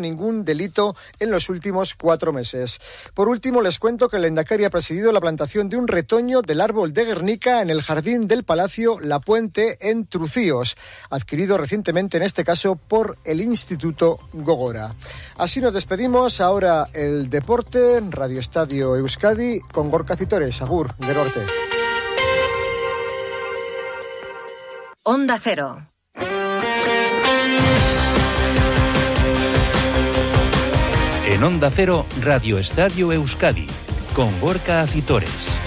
ningún 0.00 0.44
delito 0.44 0.96
en 1.18 1.30
los 1.30 1.48
últimos 1.48 1.94
cuatro 1.94 2.32
meses. 2.32 2.78
Por 3.14 3.28
último, 3.28 3.60
les 3.60 3.78
cuento 3.78 4.08
que 4.08 4.16
el 4.16 4.24
Endacari 4.24 4.64
ha 4.64 4.70
presidido 4.70 5.12
la 5.12 5.20
plantación 5.20 5.68
de 5.68 5.76
un 5.76 5.88
retoño 5.88 6.42
del 6.42 6.60
árbol 6.60 6.92
de 6.92 7.04
Guernica 7.04 7.62
en 7.62 7.70
el 7.70 7.82
jardín 7.82 8.28
del 8.28 8.44
Palacio 8.44 8.98
La 9.00 9.20
Puente 9.20 9.78
en 9.80 10.06
Trucíos, 10.06 10.76
adquirido 11.10 11.58
recientemente 11.58 12.16
en 12.16 12.22
este 12.22 12.44
caso 12.44 12.76
por 12.76 13.18
el 13.24 13.40
Instituto 13.40 14.18
Gogora. 14.32 14.94
Así 15.36 15.60
nos 15.60 15.74
despedimos. 15.74 16.40
Ahora 16.40 16.88
el 16.92 17.30
deporte, 17.30 18.00
Radio 18.10 18.40
Estadio 18.40 18.96
Euskadi 18.96 19.60
con 19.60 19.90
Gorka 19.90 20.16
Citores, 20.16 20.60
Agur, 20.62 20.94
de 20.96 21.14
Norte. 21.14 21.40
Onda 25.02 25.38
Cero. 25.42 25.87
En 31.30 31.44
Onda 31.44 31.70
Cero, 31.70 32.06
Radio 32.22 32.56
Estadio 32.56 33.12
Euskadi, 33.12 33.66
con 34.14 34.40
Gorka 34.40 34.80
Acitores. 34.80 35.60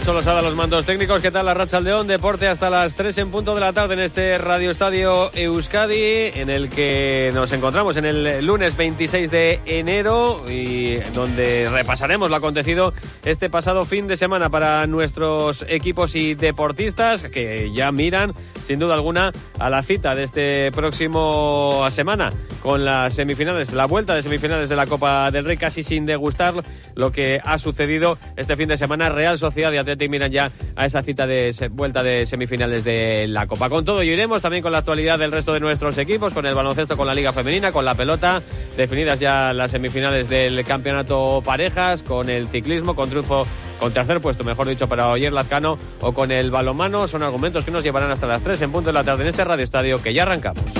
Nacho 0.00 0.14
Losada, 0.14 0.40
los 0.40 0.54
mandos 0.54 0.86
técnicos. 0.86 1.20
¿Qué 1.20 1.30
tal 1.30 1.44
la 1.44 1.52
Racha 1.52 1.76
Aldeón? 1.76 2.06
Deporte 2.06 2.48
hasta 2.48 2.70
las 2.70 2.94
3 2.94 3.18
en 3.18 3.30
punto 3.30 3.54
de 3.54 3.60
la 3.60 3.74
tarde 3.74 3.92
en 3.92 4.00
este 4.00 4.38
Radio 4.38 4.70
Estadio 4.70 5.30
Euskadi, 5.34 6.30
en 6.40 6.48
el 6.48 6.70
que 6.70 7.30
nos 7.34 7.52
encontramos 7.52 7.98
en 7.98 8.06
el 8.06 8.46
lunes 8.46 8.78
26 8.78 9.30
de 9.30 9.60
enero 9.66 10.42
y 10.48 10.94
donde 11.12 11.68
repasaremos 11.68 12.30
lo 12.30 12.36
acontecido 12.36 12.94
este 13.26 13.50
pasado 13.50 13.84
fin 13.84 14.08
de 14.08 14.16
semana 14.16 14.48
para 14.48 14.86
nuestros 14.86 15.66
equipos 15.68 16.14
y 16.14 16.34
deportistas 16.34 17.24
que 17.24 17.70
ya 17.74 17.92
miran, 17.92 18.32
sin 18.66 18.78
duda 18.78 18.94
alguna, 18.94 19.32
a 19.58 19.68
la 19.68 19.82
cita 19.82 20.14
de 20.14 20.22
este 20.22 20.72
próximo 20.72 21.86
semana 21.90 22.32
con 22.62 22.86
las 22.86 23.14
semifinales, 23.14 23.74
la 23.74 23.84
vuelta 23.84 24.14
de 24.14 24.22
semifinales 24.22 24.70
de 24.70 24.76
la 24.76 24.86
Copa 24.86 25.30
del 25.30 25.44
Rey, 25.44 25.58
casi 25.58 25.82
sin 25.82 26.06
degustar 26.06 26.54
lo 26.94 27.12
que 27.12 27.40
ha 27.44 27.58
sucedido 27.58 28.16
este 28.36 28.56
fin 28.56 28.68
de 28.68 28.78
semana. 28.78 29.10
Real 29.10 29.38
Sociedad 29.38 29.72
y 29.72 29.89
Atlético 29.92 30.10
miran 30.10 30.30
ya 30.30 30.50
a 30.76 30.86
esa 30.86 31.02
cita 31.02 31.26
de 31.26 31.52
vuelta 31.72 32.02
de 32.02 32.26
semifinales 32.26 32.84
de 32.84 33.26
la 33.28 33.46
Copa. 33.46 33.68
Con 33.68 33.84
todo 33.84 34.02
y 34.02 34.10
iremos 34.10 34.42
también 34.42 34.62
con 34.62 34.72
la 34.72 34.78
actualidad 34.78 35.18
del 35.18 35.32
resto 35.32 35.52
de 35.52 35.60
nuestros 35.60 35.96
equipos, 35.98 36.32
con 36.32 36.46
el 36.46 36.54
baloncesto, 36.54 36.96
con 36.96 37.06
la 37.06 37.14
Liga 37.14 37.32
Femenina, 37.32 37.72
con 37.72 37.84
la 37.84 37.94
pelota, 37.94 38.42
definidas 38.76 39.20
ya 39.20 39.52
las 39.52 39.70
semifinales 39.70 40.28
del 40.28 40.64
Campeonato 40.64 41.42
Parejas, 41.44 42.02
con 42.02 42.28
el 42.28 42.48
ciclismo, 42.48 42.94
con 42.94 43.10
triunfo 43.10 43.46
con 43.80 43.92
tercer 43.92 44.20
puesto, 44.20 44.44
mejor 44.44 44.68
dicho, 44.68 44.88
para 44.88 45.08
Oyer 45.08 45.32
Lazcano 45.32 45.78
o 46.00 46.12
con 46.12 46.30
el 46.30 46.50
balomano. 46.50 47.08
Son 47.08 47.22
argumentos 47.22 47.64
que 47.64 47.70
nos 47.70 47.82
llevarán 47.82 48.10
hasta 48.10 48.26
las 48.26 48.42
3 48.42 48.60
en 48.62 48.72
punto 48.72 48.90
de 48.90 48.94
la 48.94 49.04
tarde 49.04 49.22
en 49.22 49.28
este 49.30 49.42
Radio 49.42 49.64
Estadio 49.64 50.02
que 50.02 50.12
ya 50.12 50.22
arrancamos. 50.22 50.79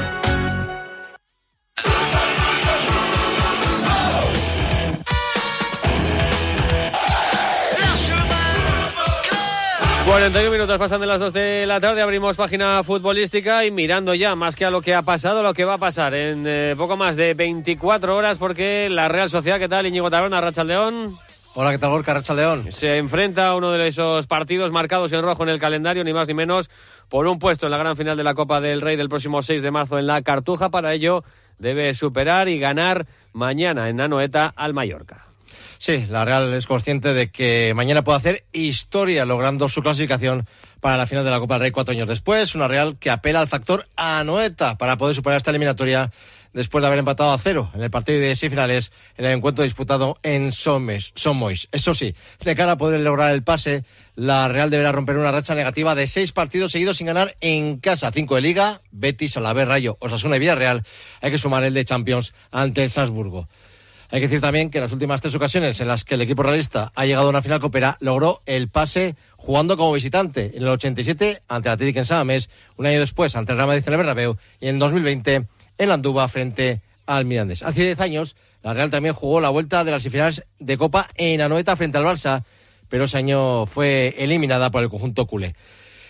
41 10.21 10.51
minutos 10.51 10.77
pasan 10.77 11.01
de 11.01 11.07
las 11.07 11.19
2 11.19 11.33
de 11.33 11.65
la 11.65 11.79
tarde, 11.79 11.99
abrimos 11.99 12.35
página 12.35 12.83
futbolística 12.83 13.65
y 13.65 13.71
mirando 13.71 14.13
ya 14.13 14.35
más 14.35 14.55
que 14.55 14.65
a 14.65 14.69
lo 14.69 14.79
que 14.79 14.93
ha 14.93 15.01
pasado, 15.01 15.41
lo 15.41 15.55
que 15.55 15.65
va 15.65 15.73
a 15.73 15.77
pasar 15.79 16.13
en 16.13 16.43
eh, 16.45 16.75
poco 16.77 16.95
más 16.95 17.15
de 17.15 17.33
24 17.33 18.15
horas 18.15 18.37
porque 18.37 18.87
la 18.87 19.07
Real 19.07 19.31
Sociedad, 19.31 19.57
¿qué 19.57 19.67
tal? 19.67 19.87
Íñigo 19.87 20.11
Taberna, 20.11 20.63
León. 20.63 21.17
Hola, 21.55 21.71
¿qué 21.71 21.79
tal, 21.79 21.89
Gorka 21.89 22.21
León? 22.35 22.71
Se 22.71 22.99
enfrenta 22.99 23.47
a 23.47 23.55
uno 23.55 23.71
de 23.71 23.87
esos 23.87 24.27
partidos 24.27 24.71
marcados 24.71 25.11
en 25.11 25.23
rojo 25.23 25.41
en 25.41 25.49
el 25.49 25.59
calendario, 25.59 26.03
ni 26.03 26.13
más 26.13 26.27
ni 26.27 26.35
menos, 26.35 26.69
por 27.09 27.25
un 27.25 27.39
puesto 27.39 27.65
en 27.65 27.71
la 27.71 27.79
gran 27.79 27.97
final 27.97 28.15
de 28.15 28.23
la 28.23 28.35
Copa 28.35 28.61
del 28.61 28.81
Rey 28.81 28.97
del 28.97 29.09
próximo 29.09 29.41
6 29.41 29.63
de 29.63 29.71
marzo 29.71 29.97
en 29.97 30.05
la 30.05 30.21
Cartuja. 30.21 30.69
Para 30.69 30.93
ello, 30.93 31.23
debe 31.57 31.95
superar 31.95 32.47
y 32.47 32.59
ganar 32.59 33.07
mañana 33.33 33.89
en 33.89 33.99
Anoeta 33.99 34.53
al 34.55 34.75
Mallorca. 34.75 35.30
Sí, 35.81 36.05
la 36.11 36.25
Real 36.25 36.53
es 36.53 36.67
consciente 36.67 37.11
de 37.15 37.31
que 37.31 37.73
mañana 37.75 38.03
puede 38.03 38.19
hacer 38.19 38.43
historia 38.51 39.25
logrando 39.25 39.67
su 39.67 39.81
clasificación 39.81 40.45
para 40.79 40.95
la 40.95 41.07
final 41.07 41.25
de 41.25 41.31
la 41.31 41.39
Copa 41.39 41.55
del 41.55 41.61
Rey 41.61 41.71
cuatro 41.71 41.93
años 41.93 42.07
después. 42.07 42.53
Una 42.53 42.67
Real 42.67 42.97
que 42.99 43.09
apela 43.09 43.39
al 43.39 43.47
factor 43.47 43.87
Anoeta 43.95 44.77
para 44.77 44.97
poder 44.97 45.15
superar 45.15 45.37
esta 45.37 45.49
eliminatoria 45.49 46.11
después 46.53 46.83
de 46.83 46.85
haber 46.85 46.99
empatado 46.99 47.33
a 47.33 47.37
cero 47.39 47.71
en 47.73 47.81
el 47.81 47.89
partido 47.89 48.19
de 48.19 48.35
semifinales 48.35 48.91
en 49.17 49.25
el 49.25 49.31
encuentro 49.31 49.63
disputado 49.63 50.19
en 50.21 50.51
Somes, 50.51 51.13
Somois. 51.15 51.67
Eso 51.71 51.95
sí, 51.95 52.13
de 52.43 52.55
cara 52.55 52.73
a 52.73 52.77
poder 52.77 52.99
lograr 52.99 53.33
el 53.33 53.41
pase, 53.41 53.83
la 54.15 54.47
Real 54.49 54.69
deberá 54.69 54.91
romper 54.91 55.17
una 55.17 55.31
racha 55.31 55.55
negativa 55.55 55.95
de 55.95 56.05
seis 56.05 56.31
partidos 56.31 56.73
seguidos 56.73 56.97
sin 56.97 57.07
ganar 57.07 57.37
en 57.41 57.77
casa. 57.79 58.11
Cinco 58.11 58.35
de 58.35 58.41
Liga, 58.41 58.81
Betis, 58.91 59.35
Alavés, 59.35 59.67
Rayo, 59.67 59.97
Osasuna 59.99 60.35
y 60.35 60.39
Villarreal. 60.41 60.83
Hay 61.21 61.31
que 61.31 61.39
sumar 61.39 61.63
el 61.63 61.73
de 61.73 61.85
Champions 61.85 62.35
ante 62.51 62.83
el 62.83 62.91
Salzburgo. 62.91 63.47
Hay 64.11 64.19
que 64.19 64.27
decir 64.27 64.41
también 64.41 64.69
que 64.69 64.79
en 64.79 64.83
las 64.83 64.91
últimas 64.91 65.21
tres 65.21 65.33
ocasiones 65.35 65.79
en 65.79 65.87
las 65.87 66.03
que 66.03 66.15
el 66.15 66.21
equipo 66.21 66.43
realista 66.43 66.91
ha 66.95 67.05
llegado 67.05 67.27
a 67.27 67.29
una 67.29 67.41
final 67.41 67.61
copera, 67.61 67.95
logró 68.01 68.41
el 68.45 68.67
pase 68.67 69.15
jugando 69.37 69.77
como 69.77 69.93
visitante 69.93 70.51
en 70.53 70.63
el 70.63 70.67
87 70.67 71.43
ante 71.47 71.69
el 71.69 71.73
Atlético 71.73 71.99
en 71.99 72.05
Samamés, 72.05 72.49
un 72.75 72.85
año 72.87 72.99
después 72.99 73.37
ante 73.37 73.53
el 73.53 73.57
Real 73.57 73.69
Madrid 73.69 73.83
en 73.87 73.93
el 73.93 73.97
Bernabéu 73.97 74.37
y 74.59 74.67
en 74.67 74.79
2020 74.79 75.47
en 75.77 75.87
la 75.87 75.93
Anduba 75.93 76.27
frente 76.27 76.81
al 77.05 77.23
Mirandés. 77.23 77.63
Hace 77.63 77.83
diez 77.83 78.01
años 78.01 78.35
la 78.63 78.73
Real 78.73 78.91
también 78.91 79.15
jugó 79.15 79.39
la 79.39 79.49
vuelta 79.49 79.85
de 79.85 79.91
las 79.91 80.03
semifinales 80.03 80.43
de 80.59 80.77
Copa 80.77 81.07
en 81.15 81.39
Anoeta 81.39 81.77
frente 81.77 81.97
al 81.97 82.03
Barça, 82.03 82.43
pero 82.89 83.05
ese 83.05 83.17
año 83.17 83.65
fue 83.65 84.13
eliminada 84.17 84.71
por 84.71 84.83
el 84.83 84.89
conjunto 84.89 85.25
culé. 85.25 85.55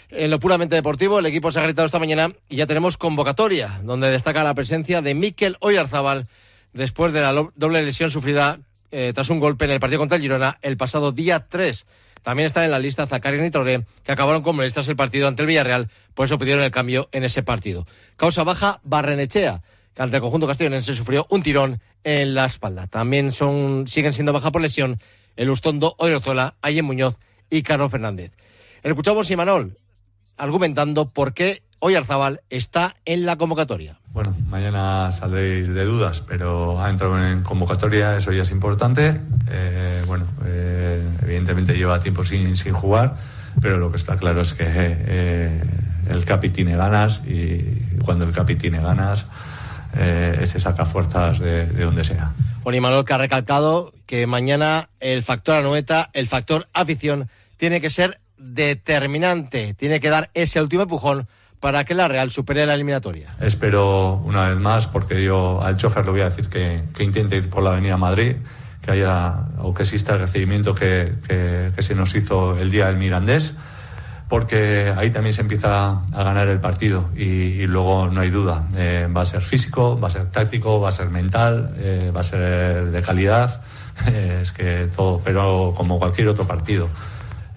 En 0.10 0.32
lo 0.32 0.40
puramente 0.40 0.76
deportivo, 0.76 1.20
el 1.20 1.26
equipo 1.28 1.52
se 1.52 1.60
ha 1.60 1.64
gritado 1.64 1.86
esta 1.86 2.00
mañana 2.00 2.34
y 2.50 2.56
ya 2.56 2.66
tenemos 2.66 2.98
convocatoria, 2.98 3.80
donde 3.84 4.10
destaca 4.10 4.44
la 4.44 4.56
presencia 4.56 5.04
de 5.04 5.14
Miquel 5.14 5.56
Oyarzábal, 5.60 6.28
después 6.74 7.14
de 7.14 7.22
la 7.22 7.34
doble 7.56 7.84
lesión 7.84 8.12
sufrida 8.12 8.60
eh, 8.92 9.12
tras 9.14 9.30
un 9.30 9.40
golpe 9.40 9.66
en 9.66 9.72
el 9.72 9.80
partido 9.80 10.00
contra 10.00 10.18
el 10.18 10.22
Girona 10.22 10.58
el 10.62 10.78
pasado 10.78 11.12
día 11.12 11.48
3. 11.48 11.86
También 12.24 12.46
están 12.46 12.66
en 12.66 12.72
la 12.72 12.80
lista 12.80 13.08
Zacarian 13.08 13.46
y 13.46 13.52
Torre, 13.52 13.86
que 14.04 14.12
acabaron 14.12 14.44
con 14.44 14.56
molestias 14.56 14.88
el 14.90 14.96
partido 14.96 15.28
ante 15.28 15.42
el 15.42 15.48
Villarreal, 15.48 15.90
por 16.14 16.26
eso 16.26 16.38
pidieron 16.38 16.64
el 16.64 16.70
cambio 16.70 17.10
en 17.12 17.24
ese 17.24 17.42
partido. 17.42 17.88
Causa 18.16 18.44
baja 18.44 18.80
Barrenechea, 18.84 19.62
que 19.96 20.02
ante 20.02 20.18
el 20.18 20.22
conjunto 20.22 20.46
castellonense 20.46 20.96
sufrió 20.96 21.26
un 21.30 21.42
tirón 21.42 21.82
en 22.04 22.36
la 22.36 22.46
espalda. 22.46 22.88
También 22.88 23.32
son, 23.32 23.88
siguen 23.88 24.14
siendo 24.14 24.34
baja 24.34 24.52
por 24.52 24.62
lesión 24.62 25.00
el 25.36 25.50
Ustondo, 25.50 25.96
Oirozola, 25.98 26.56
Ayen 26.62 26.86
Muñoz 26.86 27.18
y 27.50 27.64
Carlos 27.64 27.92
Fernández. 27.92 28.32
Escuchamos 28.84 29.32
Imanol 29.32 29.78
argumentando 30.42 31.10
por 31.10 31.34
qué 31.34 31.62
Oyarzabal 31.78 32.42
está 32.50 32.96
en 33.06 33.26
la 33.26 33.38
convocatoria. 33.38 34.00
Bueno, 34.12 34.36
mañana 34.48 35.12
saldréis 35.12 35.68
de 35.68 35.86
dudas, 35.86 36.22
pero 36.28 36.82
ha 36.82 36.90
entrado 36.90 37.24
en 37.24 37.44
convocatoria, 37.44 38.18
eso 38.18 38.32
ya 38.32 38.42
es 38.42 38.52
importante. 38.52 39.22
Eh, 39.50 40.04
bueno, 40.08 40.26
eh, 40.46 41.04
evidentemente 41.22 41.74
lleva 41.74 42.00
tiempo 42.00 42.26
sin, 42.26 42.56
sin 42.56 42.74
jugar, 42.74 43.18
pero 43.62 43.78
lo 43.78 43.92
que 43.92 43.98
está 43.98 44.18
claro 44.18 44.42
es 44.42 44.54
que 44.54 44.66
eh, 44.68 45.64
el 46.10 46.26
Capi 46.26 46.50
tiene 46.50 46.76
ganas 46.76 47.22
y 47.26 47.62
cuando 48.04 48.26
el 48.26 48.32
Capi 48.32 48.56
tiene 48.56 48.82
ganas 48.82 49.28
se 49.94 50.60
saca 50.60 50.86
fuerzas 50.86 51.40
de, 51.40 51.66
donde 51.68 52.06
sea. 52.06 52.32
Bueno, 52.64 53.04
que 53.04 53.14
ha 53.14 53.18
recalcado 53.18 53.94
que 54.06 54.26
mañana 54.26 54.88
el 55.02 55.22
factor 55.22 55.58
anueta, 55.58 56.10
el 56.14 56.28
factor 56.30 56.70
afición, 56.74 57.30
tiene 57.58 57.82
que 57.82 57.90
ser 57.90 58.22
determinante, 58.42 59.74
tiene 59.74 60.00
que 60.00 60.10
dar 60.10 60.30
ese 60.34 60.62
último 60.62 60.84
empujón 60.84 61.28
para 61.62 61.86
que 61.86 61.94
la 61.94 62.08
Real 62.08 62.32
supere 62.32 62.66
la 62.66 62.74
eliminatoria. 62.74 63.36
Espero 63.40 64.16
una 64.16 64.48
vez 64.48 64.58
más, 64.58 64.88
porque 64.88 65.24
yo 65.24 65.62
al 65.62 65.78
chofer 65.78 66.06
le 66.06 66.12
voy 66.12 66.22
a 66.22 66.26
decir 66.26 66.50
que, 66.50 66.84
intente 67.00 67.38
ir 67.38 67.50
por 67.50 67.64
la 67.64 67.72
Avenida 67.72 67.98
Madrid, 67.98 68.36
que 68.82 68.92
haya 68.92 69.36
o 69.60 69.72
que 69.74 69.84
exista 69.84 70.16
el 70.16 70.22
recibimiento 70.22 70.74
que, 70.74 71.12
se 71.78 71.96
nos 71.96 72.16
hizo 72.16 72.58
el 72.58 72.72
día 72.72 72.88
del 72.88 72.98
Mirandés, 72.98 73.54
porque 74.28 74.92
ahí 74.98 75.12
también 75.12 75.34
se 75.34 75.42
empieza 75.42 76.02
a 76.02 76.24
ganar 76.24 76.48
el 76.48 76.60
partido 76.60 77.10
y, 77.16 77.68
luego 77.68 78.08
no 78.08 78.22
hay 78.22 78.32
duda, 78.32 78.68
eh, 78.76 79.08
va 79.16 79.22
a 79.22 79.26
ser 79.26 79.42
físico, 79.42 80.00
va 80.00 80.08
a 80.08 80.12
ser 80.12 80.32
táctico, 80.32 80.80
va 80.80 80.90
a 80.90 80.94
ser 80.94 81.10
mental, 81.10 81.76
eh, 81.78 82.12
va 82.16 82.22
a 82.22 82.24
ser 82.24 82.88
de 82.88 83.02
calidad, 83.04 83.62
es 84.42 84.52
que 84.52 84.88
todo, 84.96 85.22
pero 85.24 85.76
como 85.78 86.00
cualquier 86.00 86.30
otro 86.30 86.48
partido. 86.48 86.90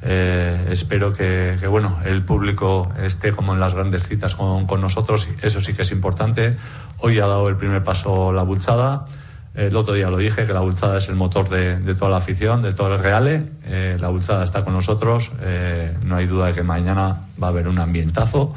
Eh, 0.06 0.69
espero 0.71 1.15
que, 1.15 1.56
bueno, 1.67 1.99
el 2.05 2.23
público 2.23 2.93
esté 3.03 3.33
como 3.33 3.55
en 3.55 3.61
las 3.61 3.75
grandes 3.75 4.06
citas 4.06 4.35
con, 4.35 4.67
con, 4.67 4.81
nosotros, 4.81 5.29
eso 5.41 5.61
sí 5.61 5.73
que 5.73 5.83
es 5.83 5.93
importante. 5.93 6.56
Hoy 6.99 7.19
ha 7.19 7.27
dado 7.27 7.49
el 7.49 7.56
primer 7.56 7.83
paso 7.83 8.33
la 8.33 8.43
bulchada. 8.43 9.06
El 9.55 9.77
otro 9.77 9.95
día 9.95 10.11
lo 10.11 10.19
dije, 10.19 10.47
que 10.47 10.53
la 10.53 10.61
bulchada 10.61 10.99
es 10.99 11.09
el 11.09 11.15
motor 11.15 11.49
de, 11.49 11.79
de 11.79 11.95
toda 11.95 12.11
la 12.11 12.17
afición, 12.19 12.61
de 12.61 12.73
todo 12.73 12.93
el 12.93 12.99
Reale. 12.99 13.45
Eh, 13.67 13.97
la 14.01 14.09
bulchada 14.09 14.45
está 14.45 14.65
con 14.65 14.75
nosotros. 14.75 15.31
Eh, 15.41 15.97
no 16.05 16.17
hay 16.17 16.27
duda 16.27 16.47
de 16.47 16.55
que 16.55 16.62
mañana 16.62 17.23
va 17.43 17.47
a 17.47 17.51
haber 17.51 17.69
un 17.69 17.79
ambientazo 17.79 18.55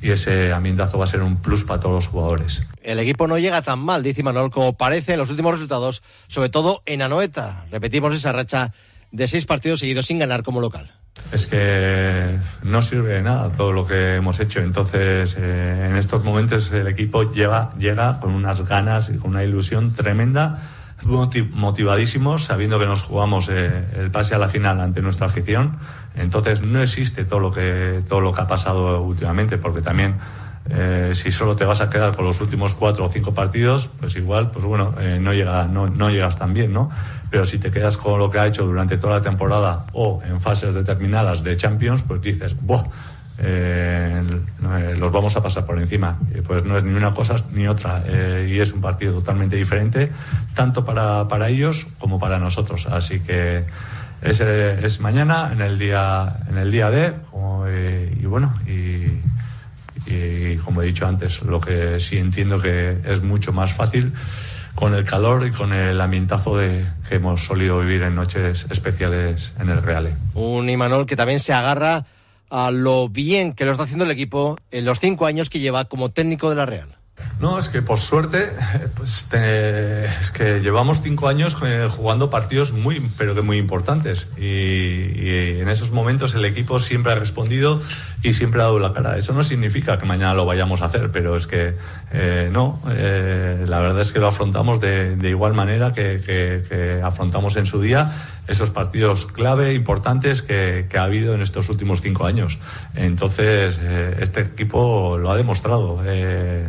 y 0.00 0.10
ese 0.10 0.52
ambientazo 0.52 0.98
va 0.98 1.04
a 1.04 1.08
ser 1.08 1.22
un 1.22 1.36
plus 1.36 1.64
para 1.64 1.80
todos 1.80 1.96
los 1.96 2.06
jugadores. 2.06 2.64
El 2.82 3.00
equipo 3.00 3.26
no 3.26 3.38
llega 3.38 3.62
tan 3.62 3.80
mal, 3.80 4.02
dice 4.02 4.22
Manuel, 4.22 4.50
como 4.50 4.74
parece 4.74 5.14
en 5.14 5.18
los 5.18 5.30
últimos 5.30 5.54
resultados, 5.54 6.02
sobre 6.28 6.48
todo 6.48 6.82
en 6.86 7.02
Anoeta. 7.02 7.64
Repetimos 7.72 8.14
esa 8.14 8.30
racha 8.32 8.72
de 9.10 9.28
seis 9.28 9.46
partidos 9.46 9.80
seguidos 9.80 10.06
sin 10.06 10.18
ganar 10.18 10.42
como 10.42 10.60
local. 10.60 10.92
Es 11.32 11.46
que 11.46 12.38
no 12.62 12.82
sirve 12.82 13.20
nada 13.22 13.50
todo 13.50 13.72
lo 13.72 13.86
que 13.86 14.16
hemos 14.16 14.38
hecho. 14.38 14.60
Entonces, 14.60 15.36
eh, 15.38 15.86
en 15.90 15.96
estos 15.96 16.22
momentos 16.22 16.70
el 16.72 16.86
equipo 16.86 17.24
llega, 17.24 17.70
llega 17.78 18.20
con 18.20 18.32
unas 18.32 18.66
ganas 18.66 19.10
y 19.10 19.16
con 19.16 19.30
una 19.30 19.42
ilusión 19.42 19.92
tremenda, 19.92 20.60
motivadísimos, 21.02 22.44
sabiendo 22.44 22.78
que 22.78 22.86
nos 22.86 23.02
jugamos 23.02 23.48
eh, 23.50 23.84
el 23.96 24.10
pase 24.10 24.34
a 24.34 24.38
la 24.38 24.48
final 24.48 24.80
ante 24.80 25.02
nuestra 25.02 25.26
afición. 25.26 25.78
Entonces, 26.14 26.62
no 26.62 26.80
existe 26.80 27.24
todo 27.24 27.40
lo 27.40 27.52
que, 27.52 28.02
todo 28.08 28.20
lo 28.20 28.32
que 28.32 28.42
ha 28.42 28.46
pasado 28.46 29.02
últimamente, 29.02 29.58
porque 29.58 29.82
también 29.82 30.14
eh, 30.70 31.12
si 31.14 31.32
solo 31.32 31.56
te 31.56 31.64
vas 31.64 31.80
a 31.80 31.90
quedar 31.90 32.14
con 32.14 32.24
los 32.24 32.40
últimos 32.40 32.74
cuatro 32.74 33.04
o 33.04 33.08
cinco 33.08 33.34
partidos, 33.34 33.90
pues 34.00 34.16
igual, 34.16 34.52
pues 34.52 34.64
bueno, 34.64 34.94
no, 35.20 35.32
llega, 35.32 35.64
no 35.64 36.10
llegas 36.10 36.38
tan 36.38 36.54
bien, 36.54 36.72
¿no? 36.72 36.90
Pero 37.36 37.44
si 37.44 37.58
te 37.58 37.70
quedas 37.70 37.98
con 37.98 38.18
lo 38.18 38.30
que 38.30 38.38
ha 38.38 38.46
hecho 38.46 38.64
durante 38.64 38.96
toda 38.96 39.18
la 39.18 39.20
temporada 39.20 39.84
o 39.92 40.22
en 40.24 40.40
fases 40.40 40.72
determinadas 40.72 41.44
de 41.44 41.54
Champions, 41.54 42.02
pues 42.02 42.22
dices, 42.22 42.56
¡buah! 42.62 42.84
Eh, 43.38 44.22
los 44.98 45.12
vamos 45.12 45.36
a 45.36 45.42
pasar 45.42 45.66
por 45.66 45.78
encima. 45.78 46.18
Pues 46.46 46.64
no 46.64 46.78
es 46.78 46.84
ni 46.84 46.94
una 46.94 47.12
cosa 47.12 47.36
ni 47.52 47.68
otra. 47.68 48.02
y 48.48 48.58
es 48.58 48.72
un 48.72 48.80
partido 48.80 49.12
totalmente 49.12 49.54
diferente, 49.54 50.10
tanto 50.54 50.82
para, 50.86 51.28
para 51.28 51.50
ellos 51.50 51.88
como 51.98 52.18
para 52.18 52.38
nosotros. 52.38 52.86
Así 52.86 53.20
que 53.20 53.66
es, 54.22 54.40
es 54.40 55.00
mañana, 55.00 55.50
en 55.52 55.60
el 55.60 55.78
día, 55.78 56.38
en 56.48 56.56
el 56.56 56.70
día 56.70 56.88
D, 56.88 57.12
y 58.18 58.24
bueno, 58.24 58.54
y 58.66 59.20
y 60.06 60.56
como 60.58 60.82
he 60.82 60.86
dicho 60.86 61.06
antes, 61.06 61.42
lo 61.42 61.60
que 61.60 61.98
sí 61.98 62.16
entiendo 62.16 62.60
que 62.60 62.98
es 63.04 63.22
mucho 63.22 63.52
más 63.52 63.72
fácil 63.72 64.12
con 64.76 64.94
el 64.94 65.04
calor 65.04 65.46
y 65.46 65.50
con 65.50 65.72
el 65.72 66.00
ambientazo 66.00 66.56
de, 66.56 66.86
que 67.08 67.16
hemos 67.16 67.44
solido 67.44 67.80
vivir 67.80 68.02
en 68.02 68.14
noches 68.14 68.66
especiales 68.70 69.54
en 69.58 69.70
el 69.70 69.82
Real. 69.82 70.14
Un 70.34 70.68
Imanol 70.70 71.06
que 71.06 71.16
también 71.16 71.40
se 71.40 71.52
agarra 71.52 72.06
a 72.50 72.70
lo 72.70 73.08
bien 73.08 73.54
que 73.54 73.64
lo 73.64 73.72
está 73.72 73.84
haciendo 73.84 74.04
el 74.04 74.10
equipo 74.10 74.56
en 74.70 74.84
los 74.84 75.00
cinco 75.00 75.26
años 75.26 75.50
que 75.50 75.58
lleva 75.58 75.86
como 75.86 76.10
técnico 76.10 76.50
de 76.50 76.56
la 76.56 76.66
Real. 76.66 76.95
No, 77.38 77.58
es 77.58 77.68
que 77.68 77.82
por 77.82 77.98
suerte, 77.98 78.48
pues 78.94 79.28
es 79.30 80.30
que 80.30 80.60
llevamos 80.60 81.02
cinco 81.02 81.28
años 81.28 81.56
eh, 81.62 81.86
jugando 81.90 82.30
partidos 82.30 82.72
muy, 82.72 83.10
pero 83.18 83.34
que 83.34 83.42
muy 83.42 83.58
importantes. 83.58 84.28
Y, 84.38 85.60
en 85.60 85.68
esos 85.68 85.90
momentos 85.90 86.34
el 86.34 86.44
equipo 86.44 86.78
siempre 86.78 87.12
ha 87.12 87.14
respondido 87.16 87.82
y 88.22 88.32
siempre 88.32 88.60
ha 88.62 88.64
dado 88.64 88.78
la 88.78 88.94
cara. 88.94 89.18
Eso 89.18 89.34
no 89.34 89.42
significa 89.42 89.98
que 89.98 90.06
mañana 90.06 90.32
lo 90.32 90.46
vayamos 90.46 90.80
a 90.80 90.86
hacer, 90.86 91.10
pero 91.10 91.36
es 91.36 91.46
que 91.46 91.74
eh, 92.12 92.48
no. 92.50 92.80
Eh, 92.90 93.64
la 93.66 93.80
verdad 93.80 94.00
es 94.00 94.12
que 94.12 94.18
lo 94.18 94.28
afrontamos 94.28 94.80
de, 94.80 95.18
igual 95.22 95.52
manera 95.52 95.92
que 95.92 97.02
afrontamos 97.04 97.56
en 97.56 97.66
su 97.66 97.82
día 97.82 98.12
esos 98.48 98.70
partidos 98.70 99.26
clave, 99.26 99.74
importantes 99.74 100.42
que, 100.42 100.86
ha 100.96 101.02
habido 101.02 101.34
en 101.34 101.42
estos 101.42 101.68
últimos 101.68 102.00
cinco 102.00 102.26
años. 102.26 102.58
Entonces, 102.94 103.78
eh, 103.82 104.16
este 104.20 104.42
equipo 104.42 105.18
lo 105.18 105.30
ha 105.30 105.36
demostrado, 105.36 106.02
eh, 106.04 106.66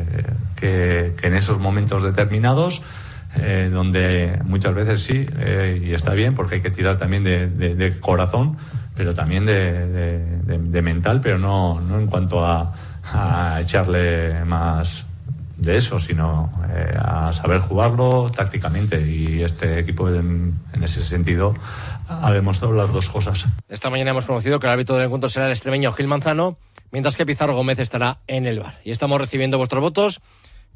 que, 0.56 1.16
en 1.22 1.36
esos 1.36 1.60
momentos 1.60 2.04
determinados, 2.04 2.82
eh, 3.36 3.70
donde 3.72 4.40
muchas 4.44 4.74
veces 4.74 5.04
sí, 5.04 5.28
y 5.84 5.94
está 5.94 6.14
bien, 6.14 6.34
porque 6.34 6.56
hay 6.56 6.62
que 6.62 6.72
tirar 6.72 6.98
también 6.98 7.24
de, 7.24 7.98
corazón, 8.00 8.58
pero 8.96 9.14
también 9.14 9.46
de, 9.46 10.82
mental, 10.82 11.22
pero 11.22 11.38
no, 11.38 11.80
no 11.82 12.00
en 12.00 12.08
cuanto 12.08 12.46
a 12.46 12.74
echarle 13.60 14.44
más, 14.46 15.06
de 15.57 15.77
eso, 15.77 16.00
sino 16.00 16.51
eh, 16.69 16.95
a 16.98 17.33
saber 17.33 17.59
jugarlo 17.59 18.30
tácticamente. 18.30 19.01
Y 19.01 19.42
este 19.42 19.80
equipo, 19.80 20.09
en, 20.09 20.59
ese 20.81 21.04
sentido, 21.04 21.56
ha 22.07 22.31
demostrado 22.31 22.74
las 22.74 22.92
dos 22.92 23.09
cosas. 23.09 23.45
Esta 23.68 23.89
mañana 23.89 24.12
hemos 24.12 24.25
conocido 24.25 24.59
que 24.59 24.68
el 24.68 24.74
árbitro 24.74 24.95
del 24.95 25.06
encuentro 25.06 25.30
será 25.30 25.48
el 25.48 25.51
extremeño 25.51 25.92
Gil 25.94 26.07
Manzano, 26.07 26.57
mientras 26.92 27.15
que 27.15 27.25
Pizarro 27.25 27.56
Gómez 27.56 27.80
estará 27.80 28.19
en 28.27 28.45
el 28.45 28.59
bar. 28.59 28.80
Y 28.83 28.92
estamos 28.92 29.19
recibiendo 29.19 29.57
vuestros 29.57 29.81
votos. 29.81 30.21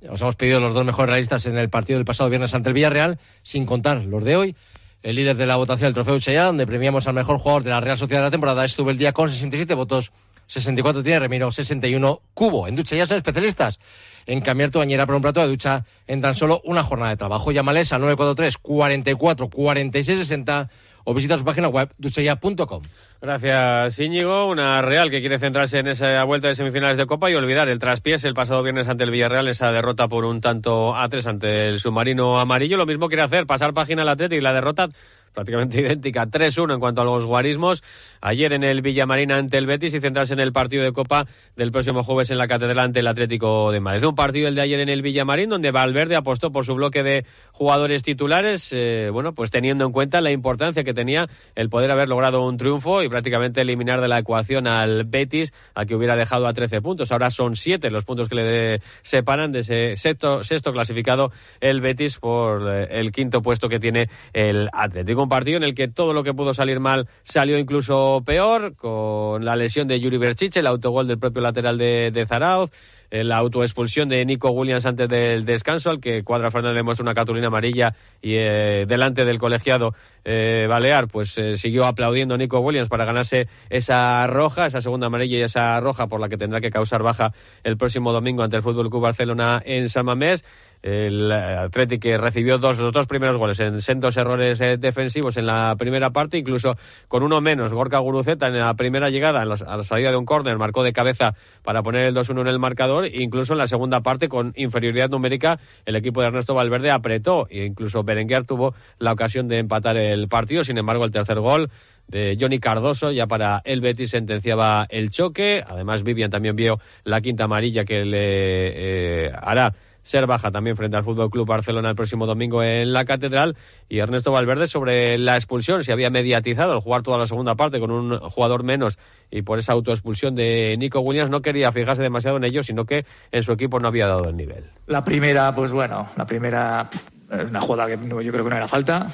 Os 0.09 0.19
hemos 0.21 0.35
pedido 0.35 0.59
los 0.59 0.73
dos 0.73 0.83
mejores 0.83 1.11
realistas 1.11 1.45
en 1.45 1.57
el 1.57 1.69
partido 1.69 1.99
del 1.99 2.05
pasado 2.05 2.29
viernes 2.29 2.55
ante 2.55 2.69
el 2.69 2.73
Villarreal, 2.73 3.19
sin 3.43 3.67
contar 3.67 4.03
los 4.03 4.23
de 4.23 4.35
hoy. 4.35 4.55
El 5.03 5.15
líder 5.15 5.35
de 5.35 5.45
la 5.45 5.55
votación 5.55 5.87
del 5.87 5.93
Trofeo 5.93 6.15
Uchaya, 6.15 6.45
donde 6.45 6.65
premiamos 6.65 7.07
al 7.07 7.13
mejor 7.13 7.37
jugador 7.37 7.63
de 7.63 7.69
la 7.69 7.81
Real 7.81 7.97
Sociedad 7.97 8.21
de 8.21 8.27
la 8.27 8.31
temporada, 8.31 8.65
estuvo 8.65 8.89
el 8.89 8.97
día 8.97 9.13
con 9.13 9.29
67 9.29 9.73
votos 9.75 10.11
64 10.51 11.01
tiene 11.01 11.19
Remiro, 11.19 11.49
61 11.49 12.21
Cubo. 12.33 12.67
En 12.67 12.75
ducha 12.75 12.95
ya 12.97 13.05
son 13.05 13.15
especialistas 13.15 13.79
en 14.25 14.41
cambiar 14.41 14.71
tu 14.71 14.79
bañera 14.79 15.05
por 15.05 15.15
un 15.15 15.21
plato 15.21 15.41
de 15.41 15.47
ducha 15.47 15.85
en 16.07 16.21
tan 16.21 16.35
solo 16.35 16.61
una 16.65 16.83
jornada 16.83 17.11
de 17.11 17.17
trabajo. 17.17 17.51
Llámales 17.51 17.91
al 17.93 18.01
943 18.01 18.57
44 18.57 19.49
46 19.49 20.19
60 20.19 20.69
o 21.03 21.13
visita 21.13 21.37
su 21.37 21.45
página 21.45 21.67
web 21.67 21.93
duchaya.com. 21.97 22.83
Gracias, 23.21 23.99
Íñigo. 23.99 24.47
Una 24.47 24.81
Real 24.81 25.11
que 25.11 25.19
quiere 25.19 25.37
centrarse 25.37 25.77
en 25.77 25.87
esa 25.87 26.23
vuelta 26.23 26.47
de 26.47 26.55
semifinales 26.55 26.97
de 26.97 27.05
Copa 27.05 27.29
y 27.29 27.35
olvidar 27.35 27.69
el 27.69 27.77
traspiés 27.77 28.23
el 28.23 28.33
pasado 28.33 28.63
viernes 28.63 28.87
ante 28.87 29.03
el 29.03 29.11
Villarreal, 29.11 29.47
esa 29.47 29.71
derrota 29.71 30.07
por 30.07 30.25
un 30.25 30.41
tanto 30.41 30.95
a 30.95 31.07
tres 31.07 31.27
ante 31.27 31.67
el 31.67 31.79
submarino 31.79 32.39
amarillo. 32.39 32.77
Lo 32.77 32.87
mismo 32.87 33.09
quiere 33.09 33.21
hacer, 33.21 33.45
pasar 33.45 33.75
página 33.75 34.01
al 34.01 34.09
Atlético 34.09 34.39
y 34.39 34.41
la 34.41 34.53
derrota 34.53 34.89
prácticamente 35.33 35.79
idéntica, 35.81 36.27
3-1 36.27 36.73
en 36.73 36.79
cuanto 36.79 37.01
a 37.01 37.05
los 37.05 37.25
guarismos. 37.25 37.83
Ayer 38.21 38.53
en 38.53 38.63
el 38.63 38.81
Villamarina 38.81 39.37
ante 39.37 39.57
el 39.57 39.65
Betis 39.65 39.93
y 39.93 39.99
centrarse 39.99 40.33
en 40.33 40.39
el 40.39 40.51
partido 40.51 40.83
de 40.83 40.91
Copa 40.91 41.25
del 41.55 41.71
próximo 41.71 42.03
jueves 42.03 42.29
en 42.31 42.37
la 42.37 42.47
Catedral 42.47 42.79
ante 42.79 42.99
el 42.99 43.07
Atlético 43.07 43.71
de 43.71 43.79
Madrid. 43.79 44.05
Un 44.05 44.15
partido 44.15 44.47
el 44.47 44.55
de 44.55 44.61
ayer 44.61 44.79
en 44.79 44.89
el 44.89 45.01
Villamarín 45.01 45.49
donde 45.49 45.71
Valverde 45.71 46.15
apostó 46.15 46.51
por 46.51 46.65
su 46.65 46.75
bloque 46.75 47.03
de 47.03 47.25
jugadores 47.51 48.03
titulares, 48.03 48.71
eh, 48.73 49.09
bueno, 49.11 49.33
pues 49.33 49.51
teniendo 49.51 49.85
en 49.85 49.91
cuenta 49.91 50.21
la 50.21 50.31
importancia 50.31 50.83
que 50.83 50.93
tenía 50.93 51.27
el 51.55 51.69
poder 51.69 51.91
haber 51.91 52.09
logrado 52.09 52.45
un 52.45 52.57
triunfo 52.57 53.03
y 53.03 53.09
prácticamente 53.11 53.61
eliminar 53.61 54.01
de 54.01 54.07
la 54.07 54.19
ecuación 54.19 54.65
al 54.65 55.03
Betis, 55.03 55.53
al 55.75 55.85
que 55.85 55.95
hubiera 55.95 56.15
dejado 56.15 56.47
a 56.47 56.53
13 56.53 56.81
puntos. 56.81 57.11
Ahora 57.11 57.29
son 57.29 57.55
7 57.55 57.91
los 57.91 58.05
puntos 58.05 58.27
que 58.27 58.35
le 58.35 58.81
separan 59.03 59.51
de 59.51 59.59
ese 59.59 59.95
sexto, 59.95 60.43
sexto 60.43 60.73
clasificado 60.73 61.31
el 61.59 61.81
Betis 61.81 62.17
por 62.17 62.67
eh, 62.67 62.87
el 62.99 63.11
quinto 63.11 63.41
puesto 63.41 63.69
que 63.69 63.79
tiene 63.79 64.09
el 64.33 64.69
Atlético 64.73 65.23
un 65.23 65.29
partido 65.29 65.57
en 65.57 65.63
el 65.63 65.73
que 65.73 65.87
todo 65.87 66.13
lo 66.13 66.23
que 66.23 66.33
pudo 66.33 66.53
salir 66.53 66.79
mal 66.79 67.07
salió 67.23 67.57
incluso 67.57 68.23
peor, 68.25 68.75
con 68.75 69.43
la 69.43 69.55
lesión 69.55 69.87
de 69.87 69.99
Yuri 69.99 70.17
Berchiche, 70.17 70.59
el 70.59 70.67
autogol 70.67 71.07
del 71.07 71.19
propio 71.19 71.41
lateral 71.41 71.77
de, 71.77 72.11
de 72.11 72.25
Zarauz, 72.25 72.71
la 73.11 73.37
autoexpulsión 73.37 74.09
de 74.09 74.25
Nico 74.25 74.49
Williams 74.51 74.85
antes 74.85 75.07
del 75.09 75.45
descanso, 75.45 75.89
al 75.89 75.99
que 75.99 76.23
Cuadra 76.23 76.49
Fernández 76.49 76.77
le 76.77 76.83
muestra 76.83 77.03
una 77.03 77.13
cartulina 77.13 77.47
amarilla 77.47 77.93
y 78.21 78.35
eh, 78.35 78.85
delante 78.87 79.25
del 79.25 79.37
colegiado 79.37 79.93
eh, 80.23 80.65
Balear, 80.69 81.07
pues 81.07 81.39
siguió 81.55 81.85
aplaudiendo 81.85 82.37
Nico 82.37 82.59
Williams 82.59 82.87
para 82.87 83.05
ganarse 83.05 83.47
esa 83.69 84.25
roja, 84.27 84.65
esa 84.65 84.81
segunda 84.81 85.07
amarilla 85.07 85.37
y 85.37 85.41
esa 85.41 85.79
roja 85.79 86.07
por 86.07 86.19
la 86.19 86.29
que 86.29 86.37
tendrá 86.37 86.61
que 86.61 86.69
causar 86.69 87.03
baja 87.03 87.33
el 87.63 87.77
próximo 87.77 88.11
domingo 88.11 88.43
ante 88.43 88.57
el 88.57 88.63
Fútbol 88.63 88.89
Club 88.89 89.01
Barcelona 89.01 89.61
en 89.65 89.89
San 89.89 90.05
Mamés 90.05 90.45
el 90.81 91.31
Atlético 91.31 92.01
que 92.01 92.17
recibió 92.17 92.57
dos, 92.57 92.79
los 92.79 92.91
dos 92.91 93.05
primeros 93.05 93.37
goles 93.37 93.59
en 93.59 93.81
sendos 93.81 94.17
errores 94.17 94.59
eh, 94.61 94.77
defensivos 94.77 95.37
en 95.37 95.45
la 95.45 95.75
primera 95.77 96.09
parte, 96.09 96.37
incluso 96.37 96.71
con 97.07 97.23
uno 97.23 97.41
menos. 97.41 97.73
Gorka 97.73 97.99
Guruceta 97.99 98.47
en 98.47 98.59
la 98.59 98.73
primera 98.73 99.09
llegada, 99.09 99.41
a 99.41 99.45
la 99.45 99.83
salida 99.83 100.11
de 100.11 100.17
un 100.17 100.25
córner, 100.25 100.57
marcó 100.57 100.83
de 100.83 100.93
cabeza 100.93 101.35
para 101.63 101.83
poner 101.83 102.05
el 102.05 102.15
2-1 102.15 102.41
en 102.41 102.47
el 102.47 102.59
marcador. 102.59 103.07
Incluso 103.07 103.53
en 103.53 103.59
la 103.59 103.67
segunda 103.67 104.01
parte, 104.01 104.29
con 104.29 104.53
inferioridad 104.55 105.09
numérica, 105.09 105.59
el 105.85 105.95
equipo 105.95 106.21
de 106.21 106.27
Ernesto 106.27 106.53
Valverde 106.53 106.91
apretó 106.91 107.47
e 107.49 107.65
incluso 107.65 108.03
Berenguer 108.03 108.45
tuvo 108.45 108.73
la 108.97 109.11
ocasión 109.11 109.47
de 109.47 109.59
empatar 109.59 109.97
el 109.97 110.27
partido. 110.27 110.63
Sin 110.63 110.77
embargo, 110.77 111.05
el 111.05 111.11
tercer 111.11 111.39
gol 111.39 111.69
de 112.07 112.37
Johnny 112.39 112.59
Cardoso 112.59 113.11
ya 113.11 113.27
para 113.27 113.61
el 113.63 113.81
Betis 113.81 114.11
sentenciaba 114.11 114.85
el 114.89 115.11
choque. 115.11 115.63
Además, 115.65 116.03
Vivian 116.03 116.29
también 116.29 116.55
vio 116.55 116.79
la 117.03 117.21
quinta 117.21 117.45
amarilla 117.45 117.85
que 117.85 118.03
le 118.03 119.25
eh, 119.25 119.31
hará 119.41 119.73
ser 120.03 120.25
baja 120.27 120.51
también 120.51 120.75
frente 120.75 120.97
al 120.97 121.03
Fútbol 121.03 121.29
Club 121.29 121.47
Barcelona 121.47 121.89
el 121.89 121.95
próximo 121.95 122.25
domingo 122.25 122.63
en 122.63 122.93
la 122.93 123.05
Catedral. 123.05 123.55
Y 123.89 123.99
Ernesto 123.99 124.31
Valverde 124.31 124.67
sobre 124.67 125.17
la 125.17 125.35
expulsión, 125.35 125.83
se 125.83 125.91
había 125.91 126.09
mediatizado 126.09 126.73
al 126.73 126.79
jugar 126.79 127.03
toda 127.03 127.17
la 127.17 127.27
segunda 127.27 127.55
parte 127.55 127.79
con 127.79 127.91
un 127.91 128.19
jugador 128.19 128.63
menos 128.63 128.97
y 129.29 129.41
por 129.41 129.59
esa 129.59 129.73
autoexpulsión 129.73 130.35
de 130.35 130.75
Nico 130.77 130.99
Williams 130.99 131.29
no 131.29 131.41
quería 131.41 131.71
fijarse 131.71 132.01
demasiado 132.01 132.37
en 132.37 132.43
ello, 132.43 132.63
sino 132.63 132.85
que 132.85 133.05
en 133.31 133.43
su 133.43 133.51
equipo 133.51 133.79
no 133.79 133.87
había 133.87 134.07
dado 134.07 134.29
el 134.29 134.35
nivel. 134.35 134.69
La 134.87 135.03
primera, 135.03 135.53
pues 135.55 135.71
bueno, 135.71 136.07
la 136.17 136.25
primera 136.25 136.89
es 137.31 137.49
una 137.49 137.61
jugada 137.61 137.87
que 137.87 138.07
yo 138.07 138.31
creo 138.31 138.43
que 138.43 138.49
no 138.49 138.57
era 138.57 138.67
falta, 138.67 139.09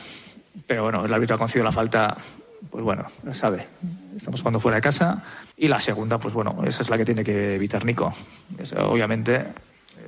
pero 0.66 0.84
bueno, 0.84 1.06
el 1.06 1.14
árbitro 1.14 1.36
ha 1.36 1.40
concedido 1.40 1.66
la 1.66 1.72
falta 1.72 2.18
pues 2.72 2.84
bueno, 2.84 3.06
sabe, 3.32 3.68
estamos 4.16 4.42
jugando 4.42 4.60
fuera 4.60 4.78
de 4.78 4.82
casa. 4.82 5.24
Y 5.56 5.68
la 5.68 5.80
segunda, 5.80 6.18
pues 6.18 6.34
bueno, 6.34 6.64
esa 6.66 6.82
es 6.82 6.90
la 6.90 6.98
que 6.98 7.06
tiene 7.06 7.24
que 7.24 7.56
evitar 7.56 7.86
Nico. 7.86 8.14
obviamente 8.80 9.46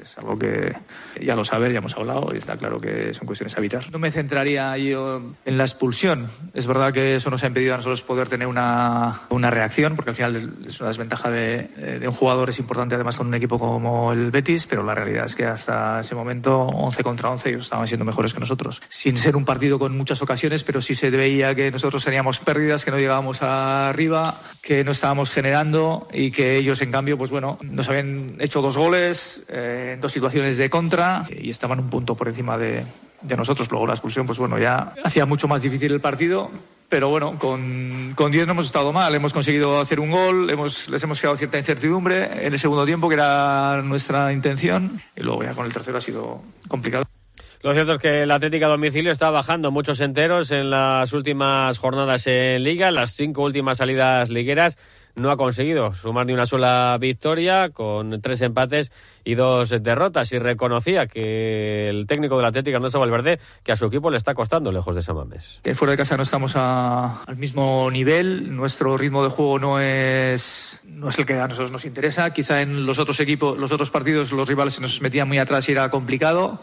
es 0.01 0.17
algo 0.17 0.37
que 0.37 0.75
ya 1.21 1.35
lo 1.35 1.43
sabe, 1.45 1.71
ya 1.71 1.79
hemos 1.79 1.95
hablado 1.97 2.31
y 2.33 2.37
está 2.37 2.57
claro 2.57 2.79
que 2.79 3.13
son 3.13 3.25
cuestiones 3.25 3.55
a 3.55 3.59
evitar. 3.59 3.91
No 3.91 3.99
me 3.99 4.11
centraría 4.11 4.77
yo 4.77 5.21
en 5.45 5.57
la 5.57 5.63
expulsión. 5.63 6.29
Es 6.53 6.67
verdad 6.67 6.93
que 6.93 7.15
eso 7.15 7.29
nos 7.29 7.43
ha 7.43 7.47
impedido 7.47 7.73
a 7.73 7.77
nosotros 7.77 8.01
poder 8.03 8.27
tener 8.27 8.47
una, 8.47 9.21
una 9.29 9.49
reacción, 9.49 9.95
porque 9.95 10.11
al 10.11 10.15
final 10.15 10.53
es 10.65 10.79
una 10.79 10.89
desventaja 10.89 11.29
de, 11.29 11.99
de, 11.99 12.07
un 12.07 12.13
jugador, 12.13 12.49
es 12.49 12.59
importante 12.59 12.95
además 12.95 13.17
con 13.17 13.27
un 13.27 13.33
equipo 13.33 13.59
como 13.59 14.13
el 14.13 14.31
Betis, 14.31 14.67
pero 14.67 14.83
la 14.83 14.95
realidad 14.95 15.25
es 15.25 15.35
que 15.35 15.45
hasta 15.45 15.99
ese 15.99 16.15
momento, 16.15 16.59
11 16.59 17.03
contra 17.03 17.29
11, 17.29 17.49
ellos 17.49 17.63
estaban 17.63 17.87
siendo 17.87 18.05
mejores 18.05 18.33
que 18.33 18.39
nosotros. 18.39 18.81
Sin 18.89 19.17
ser 19.17 19.35
un 19.35 19.45
partido 19.45 19.79
con 19.79 19.95
muchas 19.95 20.21
ocasiones, 20.21 20.63
pero 20.63 20.81
sí 20.81 20.95
se 20.95 21.09
veía 21.09 21.55
que 21.55 21.71
nosotros 21.71 22.03
teníamos 22.03 22.39
pérdidas, 22.39 22.85
que 22.85 22.91
no 22.91 22.97
llegábamos 22.97 23.41
arriba, 23.41 24.39
que 24.61 24.83
no 24.83 24.91
estábamos 24.91 25.31
generando 25.31 26.07
y 26.13 26.31
que 26.31 26.57
ellos, 26.57 26.81
en 26.81 26.91
cambio, 26.91 27.17
pues 27.17 27.31
bueno, 27.31 27.57
nos 27.61 27.89
habían 27.89 28.35
hecho 28.39 28.61
dos 28.61 28.77
goles. 28.77 29.43
Eh, 29.49 29.88
en 29.93 30.01
dos 30.01 30.11
situaciones 30.11 30.57
de 30.57 30.69
contra 30.69 31.25
y 31.29 31.49
estaban 31.49 31.79
un 31.79 31.89
punto 31.89 32.15
por 32.15 32.27
encima 32.27 32.57
de, 32.57 32.85
de 33.21 33.37
nosotros. 33.37 33.69
Luego 33.71 33.87
la 33.87 33.93
expulsión, 33.93 34.25
pues 34.25 34.39
bueno, 34.39 34.57
ya 34.57 34.93
hacía 35.03 35.25
mucho 35.25 35.47
más 35.47 35.61
difícil 35.61 35.91
el 35.91 36.01
partido. 36.01 36.51
Pero 36.89 37.09
bueno, 37.09 37.37
con, 37.37 38.13
con 38.15 38.31
10 38.31 38.47
no 38.47 38.53
hemos 38.53 38.65
estado 38.65 38.91
mal. 38.91 39.13
Hemos 39.13 39.31
conseguido 39.31 39.79
hacer 39.79 39.99
un 39.99 40.09
gol, 40.09 40.49
hemos, 40.49 40.89
les 40.89 41.03
hemos 41.03 41.19
creado 41.19 41.37
cierta 41.37 41.59
incertidumbre 41.59 42.47
en 42.47 42.51
el 42.51 42.57
segundo 42.57 42.83
tiempo, 42.83 43.07
que 43.07 43.13
era 43.13 43.81
nuestra 43.83 44.33
intención. 44.33 44.99
Y 45.15 45.21
luego 45.21 45.43
ya 45.43 45.53
con 45.53 45.67
el 45.67 45.73
tercero 45.73 45.99
ha 45.99 46.01
sido 46.01 46.41
complicado. 46.67 47.05
Lo 47.61 47.73
cierto 47.73 47.93
es 47.93 47.99
que 47.99 48.25
la 48.25 48.35
Atlética 48.35 48.65
a 48.65 48.69
domicilio 48.69 49.11
está 49.11 49.29
bajando 49.29 49.69
muchos 49.69 49.99
enteros 49.99 50.49
en 50.49 50.69
las 50.71 51.13
últimas 51.13 51.77
jornadas 51.77 52.25
en 52.25 52.63
Liga, 52.63 52.89
las 52.89 53.13
cinco 53.13 53.43
últimas 53.43 53.77
salidas 53.77 54.29
ligueras 54.29 54.77
no 55.15 55.31
ha 55.31 55.37
conseguido 55.37 55.93
sumar 55.93 56.25
ni 56.25 56.33
una 56.33 56.45
sola 56.45 56.97
victoria, 56.99 57.69
con 57.69 58.21
tres 58.21 58.41
empates 58.41 58.91
y 59.23 59.35
dos 59.35 59.69
derrotas. 59.81 60.31
Y 60.31 60.39
reconocía 60.39 61.07
que 61.07 61.89
el 61.89 62.07
técnico 62.07 62.37
del 62.37 62.45
Atlético, 62.45 62.77
Ernesto 62.77 62.99
Valverde, 62.99 63.39
que 63.63 63.71
a 63.71 63.75
su 63.75 63.85
equipo 63.85 64.09
le 64.09 64.17
está 64.17 64.33
costando 64.33 64.71
lejos 64.71 64.95
de 64.95 65.03
Samames. 65.03 65.59
Que 65.63 65.75
fuera 65.75 65.91
de 65.91 65.97
casa 65.97 66.17
no 66.17 66.23
estamos 66.23 66.55
al 66.55 67.35
mismo 67.37 67.89
nivel, 67.91 68.55
nuestro 68.55 68.97
ritmo 68.97 69.23
de 69.23 69.29
juego 69.29 69.59
no 69.59 69.79
es, 69.79 70.79
no 70.85 71.09
es 71.09 71.19
el 71.19 71.25
que 71.25 71.33
a 71.33 71.47
nosotros 71.47 71.71
nos 71.71 71.85
interesa. 71.85 72.31
Quizá 72.31 72.61
en 72.61 72.85
los 72.85 72.99
otros 72.99 73.19
equipos, 73.19 73.57
los 73.57 73.71
otros 73.71 73.91
partidos, 73.91 74.31
los 74.31 74.47
rivales 74.47 74.75
se 74.75 74.81
nos 74.81 75.01
metían 75.01 75.27
muy 75.27 75.39
atrás 75.39 75.67
y 75.69 75.73
era 75.73 75.89
complicado. 75.89 76.59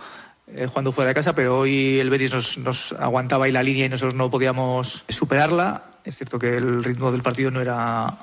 Eh, 0.49 0.67
jugando 0.67 0.93
fuera 0.93 1.09
de 1.09 1.15
casa, 1.15 1.35
pero 1.35 1.59
hoy 1.59 1.99
el 1.99 2.09
Betis 2.09 2.33
nos, 2.33 2.59
nos 2.59 2.93
aguantaba 2.93 3.47
ahí 3.47 3.53
la 3.53 3.65
línea 3.65 3.87
y 3.87 3.89
nosotros 3.89 4.15
no 4.15 4.31
podíamos 4.31 5.05
superarla. 5.09 5.83
Es 6.05 6.17
cierto 6.19 6.39
que 6.39 6.57
el 6.57 6.85
ritmo 6.85 7.11
del 7.11 7.23
partido 7.23 7.51
no 7.51 7.61
era 7.61 8.15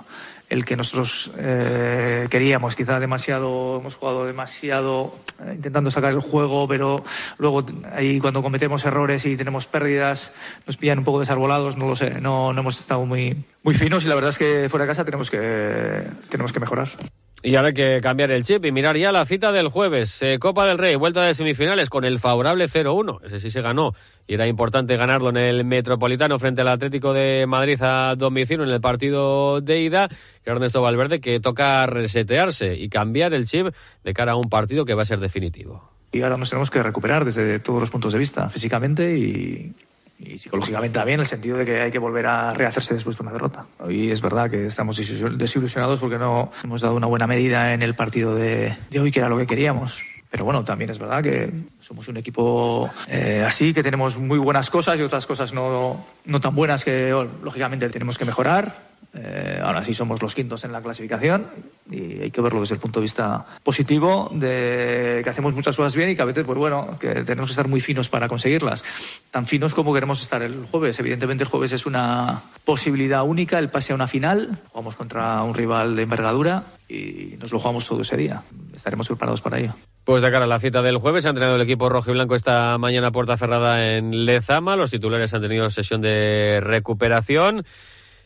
el 0.50 0.66
que 0.66 0.78
nosotros 0.78 1.32
eh, 1.38 2.28
queríamos. 2.30 2.76
Quizá 2.76 3.00
demasiado, 3.00 3.80
hemos 3.80 3.96
jugado 3.96 4.26
demasiado 4.26 5.16
eh, 5.42 5.54
intentando 5.56 5.92
sacar 5.92 6.14
el 6.14 6.20
juego, 6.20 6.68
pero 6.68 7.04
luego 7.38 7.66
ahí 7.92 8.20
cuando 8.20 8.42
cometemos 8.42 8.86
errores 8.86 9.26
y 9.26 9.36
tenemos 9.36 9.68
pérdidas 9.68 10.32
nos 10.66 10.78
pillan 10.78 11.00
un 11.00 11.06
poco 11.06 11.20
desarbolados, 11.20 11.76
no 11.76 11.88
lo 11.88 11.96
sé, 11.96 12.22
no, 12.22 12.54
no 12.54 12.62
hemos 12.62 12.80
estado 12.80 13.06
muy, 13.06 13.44
muy 13.64 13.74
finos 13.74 14.06
y 14.06 14.10
la 14.10 14.16
verdad 14.16 14.30
es 14.30 14.38
que 14.38 14.70
fuera 14.70 14.86
de 14.86 14.92
casa 14.92 15.04
tenemos 15.04 15.30
que, 15.30 16.08
tenemos 16.30 16.54
que 16.54 16.60
mejorar. 16.60 16.88
Y 17.46 17.58
ahora 17.58 17.68
hay 17.68 17.74
que 17.74 18.00
cambiar 18.02 18.32
el 18.32 18.46
chip 18.46 18.64
y 18.64 18.72
mirar 18.72 18.96
ya 18.96 19.12
la 19.12 19.26
cita 19.26 19.52
del 19.52 19.68
jueves. 19.68 20.22
Eh, 20.22 20.40
Copa 20.40 20.66
del 20.66 20.78
Rey, 20.78 20.96
vuelta 20.96 21.24
de 21.24 21.34
semifinales 21.34 21.90
con 21.90 22.06
el 22.06 22.18
favorable 22.18 22.70
0-1. 22.70 23.20
Ese 23.26 23.42
sí 23.42 23.52
se 23.52 23.62
ganó 23.62 23.94
y 24.26 24.36
era 24.36 24.48
importante 24.48 24.96
ganarlo 24.96 25.30
en 25.30 25.36
el 25.36 25.66
Metropolitano 25.66 26.40
frente 26.40 26.62
al 26.62 26.70
Atlético 26.70 27.12
de 27.12 27.46
Madrid 27.46 27.82
a 27.82 28.16
domicilio 28.16 28.64
en 28.64 28.70
el 28.70 28.80
partido 28.80 29.60
de 29.60 29.82
ida. 29.82 30.08
Que 30.42 30.52
Ernesto 30.52 30.82
Valverde 30.82 31.20
que 31.20 31.42
toca 31.42 31.86
resetearse 31.86 32.76
y 32.76 32.88
cambiar 32.88 33.34
el 33.34 33.46
chip 33.46 33.76
de 34.06 34.14
cara 34.14 34.32
a 34.32 34.36
un 34.38 34.50
partido 34.50 34.86
que 34.86 34.94
va 34.94 35.02
a 35.02 35.06
ser 35.06 35.20
definitivo. 35.20 35.92
Y 36.14 36.22
ahora 36.22 36.38
nos 36.38 36.50
tenemos 36.50 36.72
que 36.72 36.82
recuperar 36.82 37.26
desde 37.26 37.60
todos 37.60 37.82
los 37.82 37.90
puntos 37.90 38.14
de 38.14 38.20
vista, 38.20 38.48
físicamente 38.48 39.18
y, 39.18 39.74
y 40.26 40.38
psicológicamente 40.38 40.98
también, 40.98 41.16
en 41.16 41.22
el 41.22 41.28
sentido 41.28 41.58
de 41.58 41.66
que 41.66 41.82
hay 41.82 41.92
que 41.92 42.00
volver 42.00 42.28
a 42.28 42.54
rehacerse 42.54 42.94
después 42.94 43.18
de 43.18 43.24
una 43.24 43.32
derrota. 43.32 43.66
Hoy 43.80 44.12
es 44.12 44.22
verdad 44.22 44.50
que 44.50 44.68
estamos 44.68 44.98
desilusionados 44.98 46.00
porque 46.00 46.18
no 46.18 46.52
hemos 46.64 46.82
dado 46.82 46.96
una 46.96 47.08
buena 47.08 47.28
medida 47.28 47.74
en 47.74 47.82
el 47.82 47.96
partido 47.96 48.36
de, 48.36 48.76
de 48.90 49.00
hoy, 49.00 49.12
que 49.12 49.20
era 49.20 49.30
lo 49.30 49.38
que 49.38 49.48
queríamos. 49.48 50.02
Pero 50.34 50.46
bueno, 50.46 50.64
también 50.64 50.90
es 50.90 50.98
verdad 50.98 51.22
que 51.22 51.54
somos 51.80 52.08
un 52.08 52.18
equipo 52.18 52.90
eh, 53.08 53.44
así, 53.46 53.72
que 53.72 53.84
tenemos 53.84 54.18
muy 54.18 54.40
buenas 54.40 54.72
cosas 54.72 55.00
y 55.00 55.04
otras 55.04 55.28
cosas 55.28 55.54
no, 55.54 56.08
no 56.26 56.42
tan 56.42 56.56
buenas 56.56 56.84
que 56.84 57.12
lógicamente 57.44 57.88
tenemos 57.90 58.18
que 58.18 58.26
mejorar 58.26 58.93
eh, 59.16 59.62
ahora 59.64 59.84
sí 59.84 59.94
somos 59.94 60.22
los 60.24 60.34
quintos 60.34 60.64
en 60.64 60.72
la 60.72 60.82
clasificación 60.82 61.46
y 61.90 62.22
hay 62.22 62.32
que 62.32 62.42
verlo 62.42 62.62
desde 62.62 62.76
el 62.76 62.82
punto 62.82 63.00
de 63.00 63.04
vista 63.04 63.46
positivo 63.62 64.32
de 64.34 65.22
que 65.24 65.30
hacemos 65.30 65.54
muchas 65.54 65.78
cosas 65.78 65.96
bien 65.96 66.10
y 66.10 66.16
que 66.16 66.24
a 66.24 66.26
veces, 66.26 66.44
pues 66.44 66.58
bueno, 66.58 66.98
que 67.00 67.24
tenemos 67.24 67.50
que 67.50 67.52
estar 67.52 67.68
muy 67.68 67.80
finos 67.80 68.10
para 68.10 68.28
conseguirlas. 68.28 68.84
Tan 69.30 69.46
finos 69.46 69.76
como 69.76 69.94
queremos 69.94 70.20
estar 70.22 70.42
el 70.42 70.66
jueves. 70.66 71.00
Evidentemente 71.00 71.44
el 71.44 71.50
jueves 71.50 71.74
es 71.74 71.86
una 71.86 72.42
posibilidad 72.66 73.24
única, 73.24 73.60
el 73.60 73.70
pase 73.70 73.94
a 73.94 73.96
una 73.96 74.08
final. 74.08 74.58
Jugamos 74.72 74.96
contra 74.96 75.44
un 75.44 75.54
rival 75.54 75.96
de 75.96 76.04
envergadura 76.04 76.64
y 76.90 77.36
nos 77.40 77.52
lo 77.52 77.60
jugamos 77.60 77.88
todo 77.88 78.02
ese 78.02 78.18
día. 78.18 78.42
Estaremos 78.74 79.08
preparados 79.08 79.42
para 79.42 79.60
ello. 79.60 79.76
Pues 80.06 80.24
de 80.24 80.32
cara 80.32 80.46
a 80.46 80.48
la 80.48 80.60
cita 80.60 80.82
del 80.82 80.98
jueves, 80.98 81.26
ha 81.26 81.30
entrenado 81.30 81.56
el 81.56 81.62
equipo 81.62 81.88
rojo 81.88 82.10
y 82.10 82.14
blanco 82.14 82.34
esta 82.34 82.78
mañana 82.80 83.12
puerta 83.12 83.38
cerrada 83.38 83.96
en 83.96 84.26
Lezama. 84.26 84.76
Los 84.76 84.90
titulares 84.90 85.34
han 85.36 85.42
tenido 85.42 85.70
sesión 85.70 86.02
de 86.02 86.60
recuperación. 86.62 87.64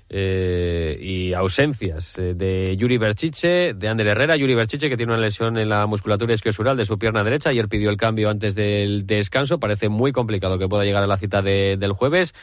Eh, 0.09 0.97
y 1.01 1.33
ausencias 1.33 2.17
eh, 2.17 2.33
de 2.33 2.77
Yuri 2.77 2.97
Berchiche, 2.97 3.73
de 3.73 3.87
Ander 3.89 4.07
Herrera. 4.07 4.37
Yuri 4.37 4.55
Berchiche 4.55 4.89
que 4.89 4.95
tiene 4.95 5.11
una 5.11 5.21
lesión 5.21 5.57
en 5.57 5.67
la 5.67 5.85
musculatura 5.85 6.33
isquiosural 6.33 6.77
de 6.77 6.85
su 6.85 6.97
pierna 6.97 7.25
derecha. 7.25 7.49
Ayer 7.49 7.67
pidió 7.67 7.89
el 7.89 7.97
cambio 7.97 8.29
antes 8.29 8.55
del 8.55 9.05
descanso. 9.05 9.59
Parece 9.59 9.89
muy 9.89 10.13
complicado 10.13 10.57
que 10.57 10.69
pueda 10.69 10.85
llegar 10.85 11.03
a 11.03 11.07
la 11.07 11.17
cita 11.17 11.41
del 11.41 11.91
jueves. 11.91 12.33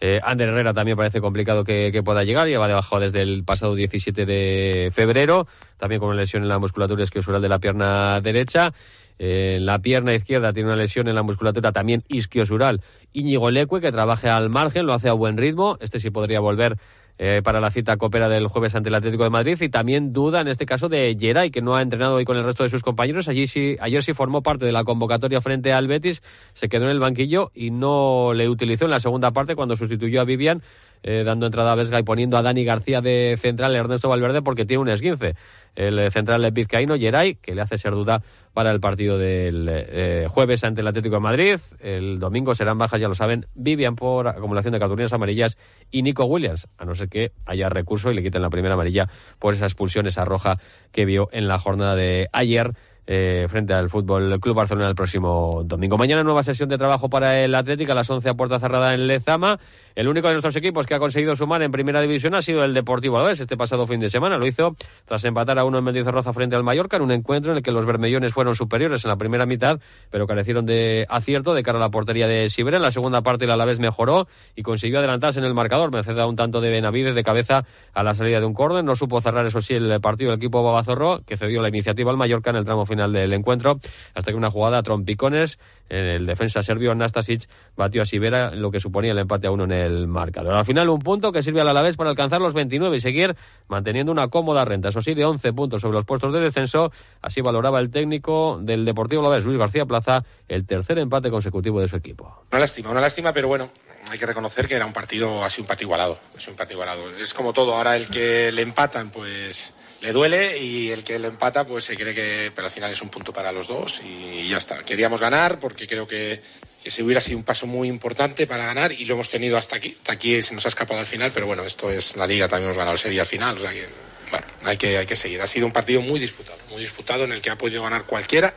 Eh, 0.00 0.20
Ander 0.22 0.50
Herrera 0.50 0.72
también 0.72 0.96
parece 0.96 1.20
complicado 1.20 1.64
que, 1.64 2.00
pueda 2.04 2.22
llegar. 2.22 2.46
Lleva 2.46 2.68
debajo 2.68 3.00
desde 3.00 3.22
el 3.22 3.42
pasado 3.42 3.74
17 3.74 4.24
de 4.24 4.90
febrero. 4.92 5.48
También 5.76 5.98
con 5.98 6.10
una 6.10 6.18
lesión 6.18 6.44
en 6.44 6.48
la 6.48 6.60
musculatura 6.60 7.02
isquiosural 7.02 7.42
de 7.42 7.48
la 7.48 7.58
pierna 7.58 8.20
derecha. 8.20 8.72
En 9.18 9.66
la 9.66 9.80
pierna 9.80 10.14
izquierda 10.14 10.52
tiene 10.52 10.68
una 10.68 10.76
lesión 10.76 11.08
en 11.08 11.16
la 11.16 11.24
musculatura 11.24 11.72
también 11.72 12.04
isquiosural. 12.06 12.80
Íñigo 13.12 13.50
Leque, 13.50 13.80
que 13.80 13.90
trabaja 13.90 14.36
al 14.36 14.50
margen, 14.50 14.86
lo 14.86 14.94
hace 14.94 15.08
a 15.08 15.14
buen 15.14 15.36
ritmo. 15.36 15.76
Este 15.80 15.98
sí 15.98 16.10
podría 16.10 16.38
volver 16.38 16.76
eh, 17.18 17.42
para 17.42 17.60
la 17.60 17.70
cita 17.70 17.96
copera 17.96 18.28
del 18.28 18.46
jueves 18.46 18.74
ante 18.74 18.88
el 18.88 18.94
Atlético 18.94 19.24
de 19.24 19.30
Madrid 19.30 19.60
y 19.60 19.68
también 19.68 20.12
duda 20.12 20.40
en 20.40 20.48
este 20.48 20.66
caso 20.66 20.88
de 20.88 21.16
Geray 21.18 21.50
que 21.50 21.60
no 21.60 21.74
ha 21.74 21.82
entrenado 21.82 22.14
hoy 22.14 22.24
con 22.24 22.36
el 22.36 22.44
resto 22.44 22.62
de 22.62 22.68
sus 22.68 22.82
compañeros. 22.82 23.28
Allí 23.28 23.46
sí, 23.46 23.76
ayer 23.80 24.02
sí 24.04 24.14
formó 24.14 24.42
parte 24.42 24.66
de 24.66 24.72
la 24.72 24.84
convocatoria 24.84 25.40
frente 25.40 25.72
al 25.72 25.88
Betis, 25.88 26.22
se 26.52 26.68
quedó 26.68 26.84
en 26.84 26.92
el 26.92 27.00
banquillo 27.00 27.50
y 27.54 27.70
no 27.70 28.32
le 28.34 28.48
utilizó 28.48 28.84
en 28.84 28.92
la 28.92 29.00
segunda 29.00 29.32
parte 29.32 29.56
cuando 29.56 29.76
sustituyó 29.76 30.20
a 30.20 30.24
Vivian. 30.24 30.62
Eh, 31.02 31.22
dando 31.24 31.46
entrada 31.46 31.72
a 31.72 31.74
Vesga 31.74 32.00
y 32.00 32.02
poniendo 32.02 32.36
a 32.36 32.42
Dani 32.42 32.64
García 32.64 33.00
de 33.00 33.36
central 33.40 33.74
Ernesto 33.76 34.08
Valverde 34.08 34.42
porque 34.42 34.64
tiene 34.64 34.82
un 34.82 34.88
esguince. 34.88 35.34
El 35.74 36.10
central 36.10 36.42
de 36.42 36.50
vizcaíno, 36.50 36.96
Geray, 36.96 37.36
que 37.36 37.54
le 37.54 37.60
hace 37.60 37.78
ser 37.78 37.92
duda 37.92 38.22
para 38.52 38.72
el 38.72 38.80
partido 38.80 39.16
del 39.18 39.68
eh, 39.70 40.26
jueves 40.28 40.64
ante 40.64 40.80
el 40.80 40.88
Atlético 40.88 41.14
de 41.16 41.20
Madrid. 41.20 41.60
El 41.78 42.18
domingo 42.18 42.56
serán 42.56 42.78
bajas, 42.78 43.00
ya 43.00 43.06
lo 43.06 43.14
saben, 43.14 43.46
Vivian 43.54 43.94
por 43.94 44.26
acumulación 44.26 44.72
de 44.72 44.80
cartulinas 44.80 45.12
amarillas 45.12 45.56
y 45.92 46.02
Nico 46.02 46.24
Williams, 46.24 46.66
a 46.78 46.84
no 46.84 46.96
ser 46.96 47.08
que 47.08 47.30
haya 47.46 47.68
recurso 47.68 48.10
y 48.10 48.14
le 48.14 48.22
quiten 48.24 48.42
la 48.42 48.50
primera 48.50 48.74
amarilla 48.74 49.08
por 49.38 49.54
esa 49.54 49.66
expulsión, 49.66 50.08
esa 50.08 50.24
roja 50.24 50.58
que 50.90 51.04
vio 51.04 51.28
en 51.30 51.46
la 51.46 51.60
jornada 51.60 51.94
de 51.94 52.28
ayer 52.32 52.72
eh, 53.10 53.46
frente 53.48 53.72
al 53.72 53.88
Fútbol 53.88 54.38
Club 54.38 54.54
Barcelona 54.54 54.86
el 54.90 54.94
próximo 54.94 55.62
domingo. 55.64 55.96
Mañana 55.96 56.22
nueva 56.22 56.42
sesión 56.42 56.68
de 56.68 56.76
trabajo 56.76 57.08
para 57.08 57.42
el 57.42 57.54
Atlético 57.54 57.92
a 57.92 57.94
las 57.94 58.10
11 58.10 58.28
a 58.28 58.34
puerta 58.34 58.58
cerrada 58.58 58.92
en 58.92 59.06
Lezama. 59.06 59.58
El 59.94 60.08
único 60.08 60.28
de 60.28 60.34
nuestros 60.34 60.54
equipos 60.56 60.84
que 60.84 60.94
ha 60.94 60.98
conseguido 60.98 61.34
sumar 61.34 61.62
en 61.62 61.72
primera 61.72 62.02
división 62.02 62.34
ha 62.34 62.42
sido 62.42 62.62
el 62.64 62.74
Deportivo 62.74 63.16
Alavés 63.16 63.40
este 63.40 63.56
pasado 63.56 63.86
fin 63.86 63.98
de 63.98 64.10
semana. 64.10 64.36
Lo 64.36 64.46
hizo 64.46 64.76
tras 65.06 65.24
empatar 65.24 65.58
a 65.58 65.64
uno 65.64 65.78
en 65.78 65.84
Mendizorroza 65.84 66.34
frente 66.34 66.54
al 66.54 66.64
Mallorca 66.64 66.96
en 66.96 67.02
un 67.02 67.10
encuentro 67.10 67.52
en 67.52 67.56
el 67.56 67.62
que 67.62 67.72
los 67.72 67.86
bermellones 67.86 68.34
fueron 68.34 68.54
superiores 68.54 69.02
en 69.06 69.08
la 69.08 69.16
primera 69.16 69.46
mitad, 69.46 69.80
pero 70.10 70.26
carecieron 70.26 70.66
de 70.66 71.06
acierto 71.08 71.54
de 71.54 71.62
cara 71.62 71.78
a 71.78 71.80
la 71.80 71.88
portería 71.88 72.28
de 72.28 72.50
Sibera. 72.50 72.76
En 72.76 72.82
la 72.82 72.90
segunda 72.90 73.22
parte 73.22 73.46
el 73.46 73.50
Alavés 73.50 73.80
mejoró 73.80 74.28
y 74.54 74.62
consiguió 74.62 74.98
adelantarse 74.98 75.38
en 75.38 75.46
el 75.46 75.54
marcador, 75.54 75.90
merced 75.90 76.18
a 76.18 76.26
un 76.26 76.36
tanto 76.36 76.60
de 76.60 76.70
Benavides 76.70 77.14
de 77.14 77.24
cabeza 77.24 77.64
a 77.94 78.02
la 78.02 78.14
salida 78.14 78.38
de 78.38 78.44
un 78.44 78.52
córner. 78.52 78.84
No 78.84 78.94
supo 78.94 79.22
cerrar, 79.22 79.46
eso 79.46 79.62
sí, 79.62 79.72
el 79.72 79.98
partido 80.02 80.30
del 80.30 80.38
equipo 80.38 80.62
Babazorro, 80.62 81.22
que 81.26 81.38
cedió 81.38 81.62
la 81.62 81.68
iniciativa 81.68 82.10
al 82.10 82.18
Mallorca 82.18 82.50
en 82.50 82.56
el 82.56 82.66
tramo 82.66 82.84
final 82.84 82.97
final 82.98 83.12
del 83.12 83.32
encuentro, 83.32 83.78
hasta 84.14 84.32
que 84.32 84.36
una 84.36 84.50
jugada 84.50 84.78
a 84.78 84.82
trompicones 84.82 85.58
el 85.88 86.26
defensa 86.26 86.62
serbio 86.62 86.94
Nastasic 86.94 87.48
batió 87.76 88.02
a 88.02 88.04
Sibera, 88.04 88.50
lo 88.50 88.70
que 88.70 88.80
suponía 88.80 89.12
el 89.12 89.18
empate 89.18 89.46
a 89.46 89.50
uno 89.50 89.64
en 89.64 89.72
el 89.72 90.06
marcador. 90.06 90.54
Al 90.54 90.66
final 90.66 90.88
un 90.90 90.98
punto 90.98 91.32
que 91.32 91.42
sirve 91.42 91.60
a 91.60 91.64
la 91.64 91.70
Alavés 91.70 91.96
para 91.96 92.10
alcanzar 92.10 92.40
los 92.40 92.52
29 92.52 92.96
y 92.96 93.00
seguir 93.00 93.36
manteniendo 93.68 94.12
una 94.12 94.28
cómoda 94.28 94.64
renta, 94.64 94.90
eso 94.90 95.00
sí, 95.00 95.14
de 95.14 95.24
11 95.24 95.52
puntos 95.52 95.80
sobre 95.80 95.94
los 95.94 96.04
puestos 96.04 96.32
de 96.32 96.40
descenso. 96.40 96.92
Así 97.22 97.40
valoraba 97.40 97.80
el 97.80 97.90
técnico 97.90 98.58
del 98.60 98.84
Deportivo 98.84 99.22
Alavés, 99.22 99.44
Luis 99.44 99.56
García 99.56 99.86
Plaza, 99.86 100.24
el 100.48 100.66
tercer 100.66 100.98
empate 100.98 101.30
consecutivo 101.30 101.80
de 101.80 101.88
su 101.88 101.96
equipo. 101.96 102.44
Una 102.50 102.60
lástima, 102.60 102.90
una 102.90 103.00
lástima, 103.00 103.32
pero 103.32 103.48
bueno, 103.48 103.70
hay 104.10 104.18
que 104.18 104.26
reconocer 104.26 104.68
que 104.68 104.74
era 104.74 104.84
un 104.84 104.92
partido, 104.92 105.48
sido 105.48 105.62
un 105.62 105.68
partido 105.68 105.86
igualado, 105.86 106.18
un 106.48 106.54
partido 106.54 106.82
igualado. 106.82 107.10
Es 107.18 107.32
como 107.32 107.52
todo, 107.52 107.74
ahora 107.74 107.96
el 107.96 108.08
que 108.08 108.52
le 108.52 108.62
empatan, 108.62 109.10
pues 109.10 109.74
le 110.00 110.12
duele 110.12 110.58
y 110.58 110.90
el 110.90 111.02
que 111.02 111.18
le 111.18 111.28
empata, 111.28 111.66
pues 111.66 111.84
se 111.84 111.96
cree 111.96 112.14
que, 112.14 112.52
pero 112.54 112.66
al 112.66 112.72
final 112.72 112.90
es 112.90 113.02
un 113.02 113.08
punto 113.08 113.32
para 113.32 113.52
los 113.52 113.68
dos 113.68 114.00
y 114.04 114.48
ya 114.48 114.58
está. 114.58 114.82
Queríamos 114.84 115.20
ganar 115.20 115.58
porque 115.58 115.86
creo 115.86 116.06
que, 116.06 116.40
se 116.86 117.02
hubiera 117.02 117.20
sido 117.20 117.36
un 117.36 117.44
paso 117.44 117.66
muy 117.66 117.86
importante 117.88 118.46
para 118.46 118.64
ganar 118.64 118.92
y 118.92 119.04
lo 119.04 119.14
hemos 119.14 119.28
tenido 119.28 119.58
hasta 119.58 119.76
aquí. 119.76 119.94
Hasta 119.98 120.12
aquí 120.12 120.40
se 120.42 120.54
nos 120.54 120.64
ha 120.64 120.68
escapado 120.68 121.00
al 121.00 121.06
final, 121.06 121.30
pero 121.34 121.46
bueno, 121.46 121.64
esto 121.64 121.90
es 121.90 122.16
la 122.16 122.26
liga, 122.26 122.48
también 122.48 122.66
hemos 122.66 122.78
ganado 122.78 122.94
el 122.94 122.98
serie 122.98 123.20
al 123.20 123.26
final, 123.26 123.58
o 123.58 123.60
sea 123.60 123.72
que, 123.72 123.86
bueno, 124.30 124.46
hay 124.64 124.76
que, 124.76 124.96
hay 124.96 125.04
que 125.04 125.16
seguir. 125.16 125.42
Ha 125.42 125.46
sido 125.46 125.66
un 125.66 125.72
partido 125.72 126.00
muy 126.00 126.18
disputado, 126.18 126.58
muy 126.70 126.80
disputado 126.80 127.24
en 127.24 127.32
el 127.32 127.42
que 127.42 127.50
ha 127.50 127.58
podido 127.58 127.82
ganar 127.82 128.04
cualquiera 128.04 128.54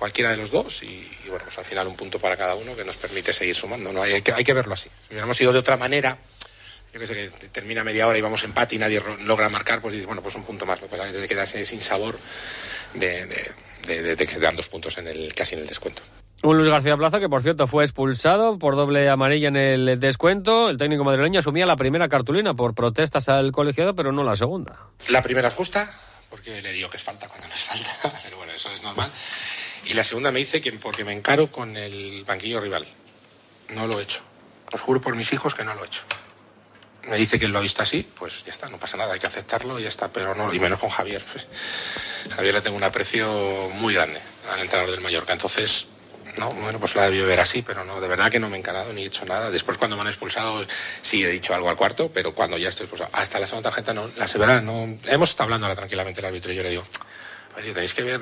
cualquiera 0.00 0.30
de 0.30 0.38
los 0.38 0.50
dos 0.50 0.82
y, 0.82 0.86
y, 0.86 1.28
bueno, 1.28 1.44
pues 1.44 1.58
al 1.58 1.64
final 1.66 1.86
un 1.86 1.94
punto 1.94 2.18
para 2.18 2.34
cada 2.34 2.54
uno 2.54 2.74
que 2.74 2.84
nos 2.84 2.96
permite 2.96 3.34
seguir 3.34 3.54
sumando. 3.54 3.92
¿no? 3.92 4.00
Hay, 4.00 4.22
que, 4.22 4.32
hay 4.32 4.42
que 4.42 4.54
verlo 4.54 4.72
así. 4.72 4.88
Si 5.06 5.12
hubiéramos 5.12 5.38
ido 5.38 5.52
de 5.52 5.58
otra 5.58 5.76
manera, 5.76 6.16
yo 6.92 7.00
que 7.00 7.06
sé, 7.06 7.14
que 7.14 7.48
termina 7.48 7.84
media 7.84 8.06
hora 8.06 8.18
y 8.18 8.20
vamos 8.20 8.42
empate 8.44 8.74
y 8.74 8.78
nadie 8.78 9.02
logra 9.24 9.48
marcar, 9.48 9.80
pues 9.80 9.92
dices, 9.92 10.06
bueno, 10.06 10.22
pues 10.22 10.34
un 10.34 10.42
punto 10.42 10.66
más. 10.66 10.80
Pues 10.80 11.00
a 11.00 11.04
veces 11.04 11.22
te 11.22 11.28
quedas 11.28 11.48
sin 11.50 11.80
sabor 11.80 12.18
de, 12.94 13.26
de, 13.26 13.50
de, 13.86 14.16
de, 14.16 14.26
que 14.26 14.34
se 14.34 14.40
dan 14.40 14.56
dos 14.56 14.68
puntos 14.68 14.98
en 14.98 15.06
el, 15.06 15.32
casi 15.34 15.54
en 15.54 15.60
el 15.60 15.66
descuento. 15.66 16.02
Un 16.42 16.56
Luis 16.56 16.70
García 16.70 16.96
Plaza 16.96 17.20
que, 17.20 17.28
por 17.28 17.42
cierto, 17.42 17.66
fue 17.66 17.84
expulsado 17.84 18.58
por 18.58 18.74
doble 18.74 19.08
amarilla 19.10 19.48
en 19.48 19.56
el 19.56 20.00
descuento. 20.00 20.70
El 20.70 20.78
técnico 20.78 21.04
madrileño 21.04 21.40
asumía 21.40 21.66
la 21.66 21.76
primera 21.76 22.08
cartulina 22.08 22.54
por 22.54 22.74
protestas 22.74 23.28
al 23.28 23.52
colegiado, 23.52 23.94
pero 23.94 24.10
no 24.10 24.24
la 24.24 24.36
segunda. 24.36 24.78
La 25.08 25.22
primera 25.22 25.48
es 25.48 25.54
justa, 25.54 25.92
porque 26.30 26.62
le 26.62 26.72
digo 26.72 26.88
que 26.88 26.96
es 26.96 27.02
falta 27.02 27.28
cuando 27.28 27.46
no 27.46 27.52
es 27.52 27.60
falta, 27.60 28.18
pero 28.24 28.38
bueno, 28.38 28.52
eso 28.52 28.70
es 28.70 28.82
normal. 28.82 29.10
Y 29.84 29.92
la 29.92 30.02
segunda 30.02 30.32
me 30.32 30.38
dice 30.38 30.62
que 30.62 30.72
porque 30.72 31.04
me 31.04 31.12
encaro 31.12 31.50
con 31.50 31.76
el 31.76 32.24
banquillo 32.24 32.60
rival. 32.60 32.86
No 33.74 33.86
lo 33.86 34.00
he 34.00 34.02
hecho. 34.02 34.22
Os 34.72 34.80
juro 34.80 35.00
por 35.00 35.14
mis 35.16 35.32
hijos 35.34 35.54
que 35.54 35.64
no 35.64 35.74
lo 35.74 35.82
he 35.82 35.86
hecho. 35.86 36.04
Me 37.10 37.16
dice 37.16 37.40
que 37.40 37.48
lo 37.48 37.58
ha 37.58 37.60
visto 37.60 37.82
así, 37.82 38.08
pues 38.16 38.44
ya 38.44 38.52
está, 38.52 38.68
no 38.68 38.78
pasa 38.78 38.96
nada, 38.96 39.14
hay 39.14 39.18
que 39.18 39.26
aceptarlo 39.26 39.80
y 39.80 39.82
ya 39.82 39.88
está, 39.88 40.06
pero 40.08 40.32
no, 40.36 40.54
y 40.54 40.60
menos 40.60 40.78
con 40.78 40.90
Javier. 40.90 41.20
Javier 42.36 42.54
le 42.54 42.60
tengo 42.60 42.76
un 42.76 42.84
aprecio 42.84 43.68
muy 43.74 43.94
grande 43.94 44.20
al 44.52 44.60
entrenador 44.60 44.92
del 44.92 45.00
Mallorca, 45.00 45.32
entonces, 45.32 45.88
no, 46.38 46.52
bueno, 46.52 46.78
pues 46.78 46.94
lo 46.94 47.00
ha 47.00 47.06
debido 47.06 47.26
ver 47.26 47.40
así, 47.40 47.62
pero 47.62 47.84
no, 47.84 48.00
de 48.00 48.06
verdad 48.06 48.30
que 48.30 48.38
no 48.38 48.48
me 48.48 48.54
he 48.56 48.60
encarado 48.60 48.92
ni 48.92 49.02
he 49.02 49.06
hecho 49.06 49.24
nada. 49.24 49.50
Después 49.50 49.76
cuando 49.76 49.96
me 49.96 50.02
han 50.02 50.06
expulsado, 50.08 50.64
sí 51.02 51.24
he 51.24 51.28
dicho 51.28 51.52
algo 51.52 51.68
al 51.68 51.76
cuarto, 51.76 52.12
pero 52.14 52.32
cuando 52.32 52.56
ya 52.56 52.68
estoy 52.68 52.84
expulsado, 52.84 53.10
hasta 53.12 53.40
la 53.40 53.48
segunda 53.48 53.70
tarjeta 53.70 53.92
no, 53.92 54.08
la 54.16 54.28
severa 54.28 54.62
no, 54.62 54.96
hemos 55.06 55.30
estado 55.30 55.46
hablando 55.46 55.66
ahora 55.66 55.74
tranquilamente 55.74 56.20
el 56.20 56.26
árbitro 56.26 56.52
y 56.52 56.56
yo 56.56 56.62
le 56.62 56.70
digo, 56.70 56.84
tenéis 57.56 57.92
que 57.92 58.04
ver, 58.04 58.20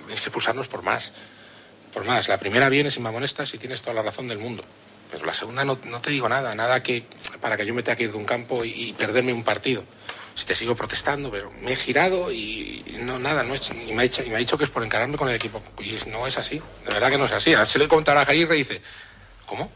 tenéis 0.00 0.22
que 0.22 0.30
pulsarnos 0.30 0.66
por 0.66 0.82
más, 0.82 1.12
por 1.92 2.06
más. 2.06 2.26
La 2.28 2.38
primera 2.38 2.70
viene 2.70 2.90
sin 2.90 3.02
mamonestas 3.02 3.52
y 3.52 3.58
tienes 3.58 3.82
toda 3.82 3.92
la 3.92 4.02
razón 4.02 4.28
del 4.28 4.38
mundo. 4.38 4.64
Pero 5.10 5.26
la 5.26 5.34
segunda 5.34 5.64
no, 5.64 5.76
te 5.76 6.10
digo 6.10 6.28
nada, 6.28 6.54
nada 6.54 6.82
que 6.82 7.04
para 7.40 7.56
que 7.56 7.66
yo 7.66 7.74
me 7.74 7.82
tenga 7.82 7.96
que 7.96 8.04
ir 8.04 8.12
de 8.12 8.18
un 8.18 8.24
campo 8.24 8.64
y, 8.64 8.92
perderme 8.92 9.32
un 9.32 9.42
partido. 9.42 9.84
Si 10.34 10.44
te 10.46 10.54
sigo 10.54 10.76
protestando, 10.76 11.30
pero 11.30 11.50
me 11.60 11.72
he 11.72 11.76
girado 11.76 12.32
y, 12.32 12.84
no 13.00 13.18
nada, 13.18 13.42
no 13.42 13.54
es, 13.54 13.70
y, 13.70 13.92
me 13.92 14.00
ha 14.00 14.02
dicho, 14.02 14.22
y 14.22 14.30
me 14.30 14.36
ha 14.36 14.38
dicho 14.38 14.56
que 14.56 14.64
es 14.64 14.70
por 14.70 14.84
encararme 14.84 15.16
con 15.16 15.28
el 15.28 15.34
equipo. 15.34 15.62
Y 15.80 15.96
no 16.08 16.26
es 16.26 16.38
así, 16.38 16.62
de 16.86 16.92
verdad 16.92 17.10
que 17.10 17.18
no 17.18 17.24
es 17.24 17.32
así. 17.32 17.54
Se 17.66 17.78
lo 17.78 17.84
he 17.84 17.88
contado 17.88 18.18
a 18.18 18.24
Jair 18.24 18.48
y 18.52 18.58
dice, 18.58 18.82
¿cómo? 19.46 19.70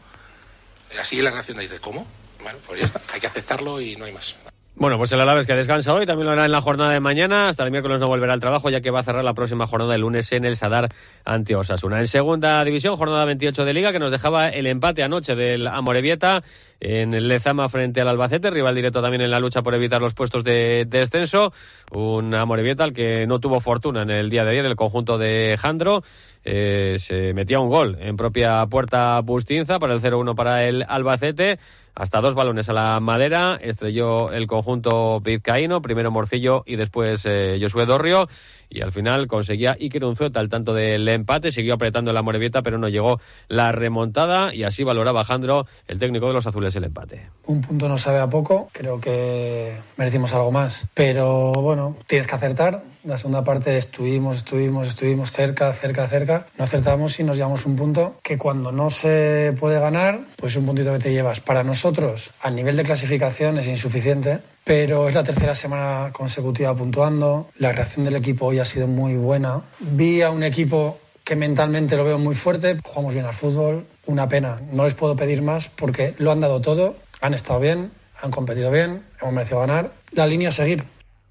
Así 0.99 1.21
la 1.21 1.31
nación 1.31 1.59
dice, 1.59 1.79
¿cómo? 1.79 2.07
Bueno, 2.41 2.59
pues 2.65 2.79
ya 2.79 2.85
está, 2.85 3.01
hay 3.11 3.19
que 3.19 3.27
aceptarlo 3.27 3.81
y 3.81 3.95
no 3.95 4.05
hay 4.05 4.13
más. 4.13 4.37
Bueno, 4.77 4.97
pues 4.97 5.09
el 5.13 5.21
Alaves 5.21 5.45
que 5.45 5.55
descansa 5.55 5.93
hoy 5.93 6.05
también 6.05 6.25
lo 6.25 6.33
hará 6.33 6.43
en 6.43 6.51
la 6.51 6.59
jornada 6.59 6.91
de 6.91 6.99
mañana. 6.99 7.47
Hasta 7.47 7.63
el 7.63 7.71
miércoles 7.71 8.01
no 8.01 8.07
volverá 8.07 8.33
al 8.33 8.41
trabajo 8.41 8.69
ya 8.69 8.81
que 8.81 8.91
va 8.91 8.99
a 8.99 9.03
cerrar 9.03 9.23
la 9.23 9.33
próxima 9.33 9.67
jornada 9.67 9.95
el 9.95 10.01
lunes 10.01 10.29
en 10.33 10.43
el 10.43 10.57
Sadar 10.57 10.89
ante 11.23 11.55
Osasuna. 11.55 11.99
En 11.99 12.07
segunda 12.07 12.61
división, 12.65 12.97
jornada 12.97 13.23
28 13.23 13.63
de 13.63 13.73
Liga 13.73 13.93
que 13.93 13.99
nos 13.99 14.11
dejaba 14.11 14.49
el 14.49 14.67
empate 14.67 15.01
anoche 15.01 15.33
del 15.33 15.65
Amorebieta 15.67 16.43
en 16.81 17.13
el 17.13 17.29
Lezama 17.29 17.69
frente 17.69 18.01
al 18.01 18.09
Albacete, 18.09 18.51
rival 18.51 18.75
directo 18.75 19.01
también 19.01 19.21
en 19.21 19.31
la 19.31 19.39
lucha 19.39 19.61
por 19.61 19.73
evitar 19.75 20.01
los 20.01 20.13
puestos 20.13 20.43
de, 20.43 20.85
descenso. 20.85 21.53
Un 21.93 22.35
Amorebieta 22.35 22.83
al 22.83 22.91
que 22.91 23.25
no 23.27 23.39
tuvo 23.39 23.61
fortuna 23.61 24.01
en 24.01 24.09
el 24.09 24.29
día 24.29 24.43
de 24.43 24.51
ayer 24.51 24.65
el 24.65 24.75
conjunto 24.75 25.17
de 25.17 25.55
Jandro. 25.57 26.03
Eh, 26.43 26.97
se 26.99 27.33
metía 27.33 27.61
un 27.61 27.69
gol 27.69 27.97
en 28.01 28.17
propia 28.17 28.65
puerta 28.67 29.21
Bustinza 29.21 29.79
para 29.79 29.93
el 29.93 30.01
0-1 30.01 30.35
para 30.35 30.65
el 30.65 30.83
Albacete. 30.85 31.59
Hasta 31.95 32.19
dos 32.19 32.35
balones 32.35 32.67
a 32.67 32.73
la 32.73 32.99
madera 32.99 33.57
estrelló 33.61 34.29
el 34.31 34.47
conjunto 34.47 35.21
vizcaíno, 35.21 35.81
primero 35.81 36.11
Morcillo 36.11 36.63
y 36.65 36.75
después 36.75 37.25
eh, 37.25 37.57
Josué 37.61 37.85
Dorrio. 37.85 38.27
Y 38.69 38.81
al 38.81 38.91
final 38.91 39.27
conseguía 39.27 39.77
Iker 39.79 40.03
Unzueta 40.03 40.39
al 40.39 40.49
tanto 40.49 40.73
del 40.73 41.07
empate, 41.07 41.51
siguió 41.51 41.75
apretando 41.75 42.13
la 42.13 42.21
Morevieta, 42.21 42.61
pero 42.61 42.77
no 42.77 42.89
llegó 42.89 43.19
la 43.47 43.71
remontada 43.71 44.53
y 44.53 44.63
así 44.63 44.83
valoraba 44.83 45.23
Jandro, 45.23 45.65
el 45.87 45.99
técnico 45.99 46.27
de 46.27 46.33
los 46.33 46.47
azules, 46.47 46.75
el 46.75 46.85
empate. 46.85 47.29
Un 47.45 47.61
punto 47.61 47.87
no 47.87 47.97
sabe 47.97 48.19
a 48.19 48.27
poco, 48.27 48.69
creo 48.71 48.99
que 48.99 49.75
merecimos 49.97 50.33
algo 50.33 50.51
más, 50.51 50.87
pero 50.93 51.51
bueno, 51.53 51.97
tienes 52.07 52.27
que 52.27 52.35
acertar. 52.35 52.83
La 53.03 53.19
segunda 53.19 53.43
parte 53.43 53.77
estuvimos, 53.77 54.37
estuvimos, 54.37 54.87
estuvimos 54.87 55.31
cerca, 55.31 55.71
cerca, 55.73 56.07
cerca. 56.07 56.47
No 56.57 56.63
acertamos 56.63 57.19
y 57.19 57.23
nos 57.23 57.37
llevamos 57.37 57.65
un 57.67 57.75
punto 57.75 58.15
que 58.23 58.37
cuando 58.37 58.71
no 58.71 58.89
se 58.89 59.53
puede 59.59 59.79
ganar, 59.79 60.21
pues 60.37 60.55
un 60.55 60.65
puntito 60.65 60.91
que 60.93 60.99
te 60.99 61.13
llevas. 61.13 61.39
Para 61.39 61.63
nosotros, 61.63 62.31
al 62.41 62.55
nivel 62.55 62.75
de 62.75 62.83
clasificación 62.83 63.59
es 63.59 63.67
insuficiente, 63.67 64.39
pero 64.65 65.07
es 65.07 65.13
la 65.15 65.23
tercera 65.23 65.55
semana 65.55 66.11
consecutiva 66.11 66.75
puntuando. 66.75 67.49
La 67.59 67.71
reacción 67.71 68.03
del 68.03 68.15
equipo 68.15 68.47
hoy 68.47 68.59
ha 68.59 68.65
sido 68.65 68.87
muy 68.87 69.15
buena. 69.15 69.61
Vi 69.79 70.23
a 70.23 70.31
un 70.31 70.43
equipo 70.43 70.97
que 71.23 71.35
mentalmente 71.35 71.95
lo 71.95 72.03
veo 72.03 72.17
muy 72.17 72.35
fuerte, 72.35 72.77
jugamos 72.83 73.13
bien 73.13 73.25
al 73.25 73.35
fútbol, 73.35 73.85
una 74.07 74.27
pena. 74.27 74.59
No 74.71 74.83
les 74.85 74.95
puedo 74.95 75.15
pedir 75.15 75.43
más 75.43 75.67
porque 75.67 76.15
lo 76.17 76.31
han 76.31 76.41
dado 76.41 76.61
todo, 76.61 76.97
han 77.21 77.35
estado 77.35 77.59
bien, 77.59 77.91
han 78.21 78.31
competido 78.31 78.71
bien, 78.71 79.03
hemos 79.21 79.33
merecido 79.33 79.59
ganar. 79.59 79.91
La 80.11 80.25
línea 80.25 80.49
a 80.49 80.51
seguir. 80.51 80.83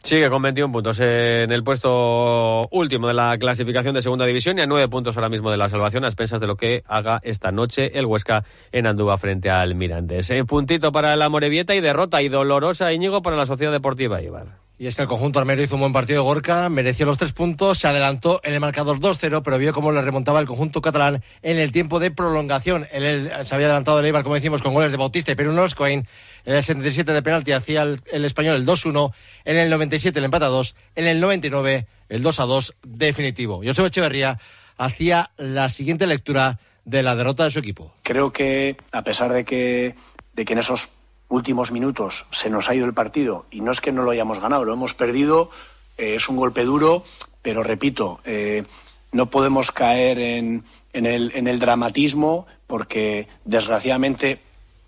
Sigue 0.04 0.28
con 0.28 0.42
21 0.42 0.70
puntos 0.70 1.00
en 1.00 1.50
el 1.50 1.64
puesto 1.64 2.68
último 2.70 3.08
de 3.08 3.14
la 3.14 3.38
clasificación 3.38 3.94
de 3.94 4.02
segunda 4.02 4.26
división 4.26 4.58
y 4.58 4.60
a 4.60 4.66
9 4.66 4.88
puntos 4.88 5.16
ahora 5.16 5.30
mismo 5.30 5.50
de 5.50 5.56
la 5.56 5.70
salvación 5.70 6.04
a 6.04 6.08
expensas 6.08 6.42
de 6.42 6.46
lo 6.46 6.58
que 6.58 6.84
haga 6.86 7.20
esta 7.22 7.52
noche 7.52 7.98
el 7.98 8.04
Huesca 8.04 8.44
en 8.70 8.86
Andúa 8.86 9.16
frente 9.16 9.48
al 9.48 9.74
Mirandes. 9.74 10.28
En 10.28 10.44
puntito 10.44 10.92
para 10.92 11.16
la 11.16 11.30
Morevieta 11.30 11.74
y 11.74 11.80
derrota 11.80 12.20
y 12.20 12.28
dolorosa 12.28 12.92
Íñigo 12.92 13.22
para 13.22 13.36
la 13.36 13.46
Sociedad 13.46 13.72
Deportiva 13.72 14.20
Ibar. 14.20 14.63
Y 14.76 14.88
es 14.88 14.96
que 14.96 15.02
el 15.02 15.08
conjunto 15.08 15.38
armero 15.38 15.62
hizo 15.62 15.76
un 15.76 15.82
buen 15.82 15.92
partido 15.92 16.22
de 16.22 16.28
Gorka, 16.28 16.68
mereció 16.68 17.06
los 17.06 17.16
tres 17.16 17.32
puntos, 17.32 17.78
se 17.78 17.86
adelantó 17.86 18.40
en 18.42 18.54
el 18.54 18.60
marcador 18.60 18.98
2-0, 18.98 19.42
pero 19.44 19.56
vio 19.56 19.72
cómo 19.72 19.92
le 19.92 20.02
remontaba 20.02 20.40
el 20.40 20.46
conjunto 20.46 20.82
catalán 20.82 21.22
en 21.42 21.58
el 21.58 21.70
tiempo 21.70 22.00
de 22.00 22.10
prolongación. 22.10 22.88
Se 22.90 23.54
había 23.54 23.66
adelantado 23.66 24.02
de 24.02 24.08
Eibar, 24.08 24.24
como 24.24 24.34
decimos, 24.34 24.62
con 24.62 24.74
goles 24.74 24.90
de 24.90 24.96
Bautista 24.96 25.30
y 25.30 25.36
Perú 25.36 25.54
Coin. 25.76 26.08
En 26.44 26.54
el 26.54 26.62
77 26.62 27.12
de 27.12 27.22
penalti 27.22 27.52
hacía 27.52 27.82
el, 27.82 28.02
el 28.12 28.24
español 28.24 28.56
el 28.56 28.66
2-1, 28.66 29.12
en 29.44 29.56
el 29.56 29.70
97 29.70 30.18
el 30.18 30.24
empate 30.24 30.46
a 30.46 30.48
2, 30.48 30.74
en 30.96 31.06
el 31.06 31.20
99 31.20 31.86
el 32.08 32.24
2-2 32.24 32.74
definitivo. 32.82 33.62
Josep 33.64 33.86
Echeverría 33.86 34.40
hacía 34.76 35.30
la 35.36 35.68
siguiente 35.68 36.08
lectura 36.08 36.58
de 36.84 37.02
la 37.04 37.14
derrota 37.14 37.44
de 37.44 37.52
su 37.52 37.60
equipo. 37.60 37.94
Creo 38.02 38.32
que, 38.32 38.76
a 38.92 39.02
pesar 39.02 39.32
de 39.32 39.44
que, 39.44 39.94
de 40.34 40.44
que 40.44 40.52
en 40.52 40.58
esos 40.58 40.90
últimos 41.34 41.72
minutos 41.72 42.26
se 42.30 42.48
nos 42.48 42.68
ha 42.68 42.74
ido 42.74 42.86
el 42.86 42.94
partido 42.94 43.46
y 43.50 43.60
no 43.60 43.72
es 43.72 43.80
que 43.80 43.92
no 43.92 44.02
lo 44.02 44.10
hayamos 44.10 44.40
ganado, 44.40 44.64
lo 44.64 44.72
hemos 44.72 44.94
perdido, 44.94 45.50
eh, 45.98 46.14
es 46.16 46.28
un 46.28 46.36
golpe 46.36 46.64
duro, 46.64 47.04
pero 47.42 47.62
repito, 47.62 48.20
eh, 48.24 48.64
no 49.12 49.30
podemos 49.30 49.70
caer 49.70 50.18
en, 50.18 50.64
en, 50.92 51.06
el, 51.06 51.32
en, 51.34 51.46
el, 51.46 51.58
dramatismo 51.58 52.46
porque 52.66 53.28
desgraciadamente 53.44 54.40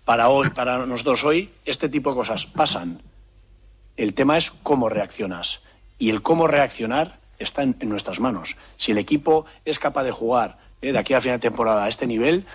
para 0.05 0.29
hoy, 0.29 0.49
para 0.49 0.85
nosotros 0.85 1.23
hoy, 1.23 1.49
este 1.65 1.89
tipo 1.89 2.11
de 2.11 2.15
cosas 2.15 2.45
pasan. 2.45 3.01
El 3.95 4.13
tema 4.13 4.37
es 4.37 4.51
cómo 4.63 4.89
reaccionas 4.89 5.61
y 5.99 6.09
el 6.09 6.21
cómo 6.21 6.47
reaccionar 6.47 7.19
está 7.39 7.63
en, 7.63 7.75
nuestras 7.81 8.19
manos. 8.19 8.55
Si 8.77 8.91
el 8.91 8.97
equipo 8.97 9.45
es 9.65 9.79
capaz 9.79 10.03
de 10.03 10.11
jugar 10.11 10.57
eh, 10.81 10.91
de 10.91 10.99
aquí 10.99 11.13
a 11.13 11.21
final 11.21 11.39
de 11.39 11.49
temporada 11.49 11.85
a 11.85 11.89
este 11.89 12.07
nivel, 12.07 12.45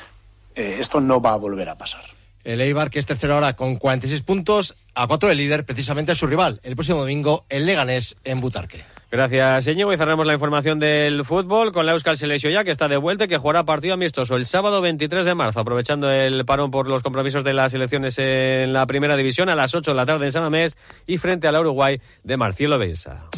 esto 0.54 1.00
no 1.00 1.22
va 1.22 1.32
a 1.32 1.36
volver 1.36 1.70
a 1.70 1.78
pasar. 1.78 2.04
El 2.44 2.60
Eibar, 2.60 2.90
que 2.90 2.98
es 2.98 3.06
tercero 3.06 3.34
ahora 3.34 3.54
con 3.54 3.76
46 3.76 4.22
puntos, 4.22 4.74
a 4.94 5.06
cuatro 5.06 5.28
del 5.28 5.38
líder, 5.38 5.64
precisamente 5.64 6.12
a 6.12 6.14
su 6.14 6.26
rival, 6.26 6.60
el 6.62 6.74
próximo 6.74 7.00
domingo, 7.00 7.44
el 7.48 7.66
Leganés, 7.66 8.16
en 8.24 8.40
Butarque. 8.40 8.84
Gracias, 9.12 9.66
Íñigo. 9.66 9.92
Y 9.92 9.98
cerramos 9.98 10.26
la 10.26 10.32
información 10.32 10.78
del 10.78 11.26
fútbol 11.26 11.70
con 11.70 11.84
la 11.84 11.92
Euskal 11.92 12.16
Selesio 12.16 12.48
ya, 12.48 12.64
que 12.64 12.70
está 12.70 12.88
de 12.88 12.96
vuelta 12.96 13.24
y 13.24 13.28
que 13.28 13.36
jugará 13.36 13.62
partido 13.62 13.92
amistoso 13.92 14.36
el 14.36 14.46
sábado 14.46 14.80
23 14.80 15.26
de 15.26 15.34
marzo, 15.34 15.60
aprovechando 15.60 16.10
el 16.10 16.46
parón 16.46 16.70
por 16.70 16.88
los 16.88 17.02
compromisos 17.02 17.44
de 17.44 17.52
las 17.52 17.74
elecciones 17.74 18.18
en 18.18 18.72
la 18.72 18.86
primera 18.86 19.14
división 19.14 19.50
a 19.50 19.54
las 19.54 19.74
8 19.74 19.90
de 19.90 19.94
la 19.94 20.06
tarde 20.06 20.24
en 20.24 20.32
San 20.32 20.42
Mamés 20.42 20.78
y 21.06 21.18
frente 21.18 21.46
a 21.46 21.52
la 21.52 21.60
Uruguay 21.60 22.00
de 22.24 22.36
Marcielo 22.38 22.78
Bensa. 22.78 23.28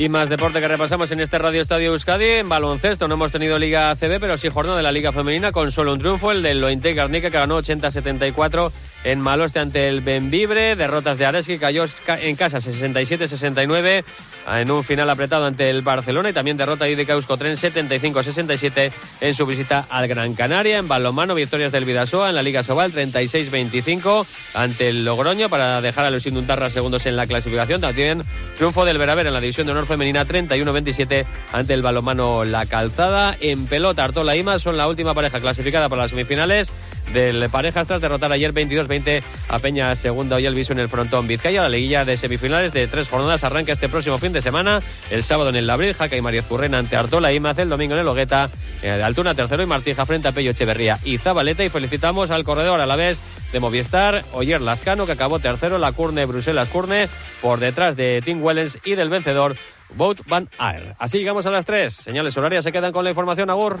Y 0.00 0.08
más 0.08 0.30
deporte 0.30 0.60
que 0.60 0.66
repasamos 0.66 1.12
en 1.12 1.20
este 1.20 1.36
Radio 1.36 1.60
Estadio 1.60 1.92
Euskadi. 1.92 2.24
En 2.24 2.48
baloncesto 2.48 3.06
no 3.06 3.16
hemos 3.16 3.32
tenido 3.32 3.58
Liga 3.58 3.90
ACB, 3.90 4.18
pero 4.18 4.38
sí 4.38 4.48
jornada 4.48 4.78
de 4.78 4.82
la 4.82 4.92
Liga 4.92 5.12
Femenina 5.12 5.52
con 5.52 5.70
solo 5.70 5.92
un 5.92 5.98
triunfo, 5.98 6.32
el 6.32 6.42
del 6.42 6.58
Lointe 6.58 6.94
Garnica, 6.94 7.30
que 7.30 7.36
ganó 7.36 7.60
80-74 7.60 8.72
en 9.04 9.20
Maloste 9.20 9.58
ante 9.58 9.88
el 9.88 10.00
Benvibre. 10.00 10.74
Derrotas 10.74 11.18
de 11.18 11.26
Areski, 11.26 11.58
cayó 11.58 11.84
en 12.06 12.36
casa 12.36 12.60
67-69 12.60 14.04
en 14.48 14.70
un 14.70 14.84
final 14.84 15.10
apretado 15.10 15.44
ante 15.44 15.68
el 15.68 15.82
Barcelona. 15.82 16.30
Y 16.30 16.32
también 16.32 16.56
derrota 16.56 16.86
de 16.86 17.02
Eusko 17.02 17.36
Tren 17.36 17.56
75-67 17.56 18.92
en 19.20 19.34
su 19.34 19.44
visita 19.44 19.86
al 19.90 20.08
Gran 20.08 20.34
Canaria. 20.34 20.78
En 20.78 20.88
balonmano, 20.88 21.34
victorias 21.34 21.72
del 21.72 21.84
Vidasoa 21.84 22.30
en 22.30 22.36
la 22.36 22.42
Liga 22.42 22.62
Sobal 22.62 22.92
36-25 22.92 24.26
ante 24.54 24.88
el 24.88 25.04
Logroño 25.04 25.50
para 25.50 25.82
dejar 25.82 26.06
a 26.06 26.10
los 26.10 26.24
Induntarras 26.24 26.72
segundos 26.72 27.04
en 27.04 27.16
la 27.16 27.26
clasificación. 27.26 27.82
También 27.82 28.22
triunfo 28.56 28.86
del 28.86 28.96
Veraver 28.96 29.26
en 29.26 29.34
la 29.34 29.40
división 29.40 29.66
de 29.66 29.72
honor 29.72 29.89
femenina 29.90 30.24
31-27 30.24 31.26
ante 31.52 31.74
el 31.74 31.82
balomano 31.82 32.44
La 32.44 32.64
Calzada. 32.64 33.36
En 33.40 33.66
pelota, 33.66 34.04
Artola 34.04 34.36
y 34.36 34.44
son 34.60 34.76
la 34.76 34.86
última 34.86 35.14
pareja 35.14 35.40
clasificada 35.40 35.88
para 35.88 36.02
las 36.02 36.10
semifinales 36.10 36.70
del 37.12 37.48
parejas 37.50 37.88
tras 37.88 38.00
derrotar 38.00 38.30
ayer 38.30 38.54
22-20 38.54 39.22
a 39.48 39.58
Peña 39.58 39.96
Segunda 39.96 40.40
y 40.40 40.46
el 40.46 40.54
Viso 40.54 40.72
en 40.72 40.78
el 40.78 40.88
frontón 40.88 41.26
Vizcaya. 41.26 41.62
La 41.62 41.68
liguilla 41.68 42.04
de 42.04 42.16
semifinales 42.16 42.72
de 42.72 42.86
tres 42.86 43.08
jornadas 43.08 43.42
arranca 43.42 43.72
este 43.72 43.88
próximo 43.88 44.18
fin 44.18 44.32
de 44.32 44.42
semana. 44.42 44.80
El 45.10 45.24
sábado 45.24 45.50
en 45.50 45.56
el 45.56 45.66
Labril, 45.66 45.94
Jaca 45.94 46.16
y 46.16 46.20
María 46.20 46.42
Zurrena 46.42 46.78
ante 46.78 46.94
Artola 46.94 47.32
y 47.32 47.36
El 47.36 47.68
domingo 47.68 47.94
en 47.94 48.00
el 48.00 48.08
Hogueta, 48.08 48.48
eh, 48.82 49.02
Altuna 49.02 49.34
tercero 49.34 49.62
y 49.62 49.66
Martija 49.66 50.06
frente 50.06 50.28
a 50.28 50.32
Pello 50.32 50.52
Echeverría 50.52 50.98
y 51.02 51.18
Zabaleta. 51.18 51.64
Y 51.64 51.68
felicitamos 51.68 52.30
al 52.30 52.44
corredor 52.44 52.80
a 52.80 52.86
la 52.86 52.94
vez 52.94 53.18
de 53.52 53.58
Movistar, 53.58 54.24
Oyer 54.32 54.60
Lazcano, 54.60 55.06
que 55.06 55.12
acabó 55.12 55.40
tercero, 55.40 55.78
la 55.78 55.90
Curne 55.90 56.26
Bruselas 56.26 56.68
Curne, 56.68 57.08
por 57.42 57.58
detrás 57.58 57.96
de 57.96 58.22
Tim 58.24 58.40
Wellens 58.42 58.78
y 58.84 58.94
del 58.94 59.08
vencedor 59.08 59.56
Boat 59.96 60.18
Van 60.26 60.48
Aer. 60.58 60.94
Así 60.98 61.18
llegamos 61.18 61.46
a 61.46 61.50
las 61.50 61.64
3. 61.64 61.92
Señales 61.92 62.36
horarias 62.36 62.64
se 62.64 62.72
quedan 62.72 62.92
con 62.92 63.04
la 63.04 63.10
información, 63.10 63.50
Agur. 63.50 63.80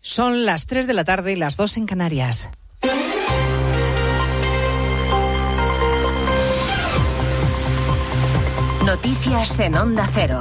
Son 0.00 0.44
las 0.46 0.66
3 0.66 0.86
de 0.86 0.94
la 0.94 1.04
tarde 1.04 1.32
y 1.32 1.36
las 1.36 1.56
2 1.56 1.76
en 1.76 1.86
Canarias. 1.86 2.50
Noticias 8.84 9.60
en 9.60 9.76
Onda 9.76 10.08
Cero. 10.12 10.40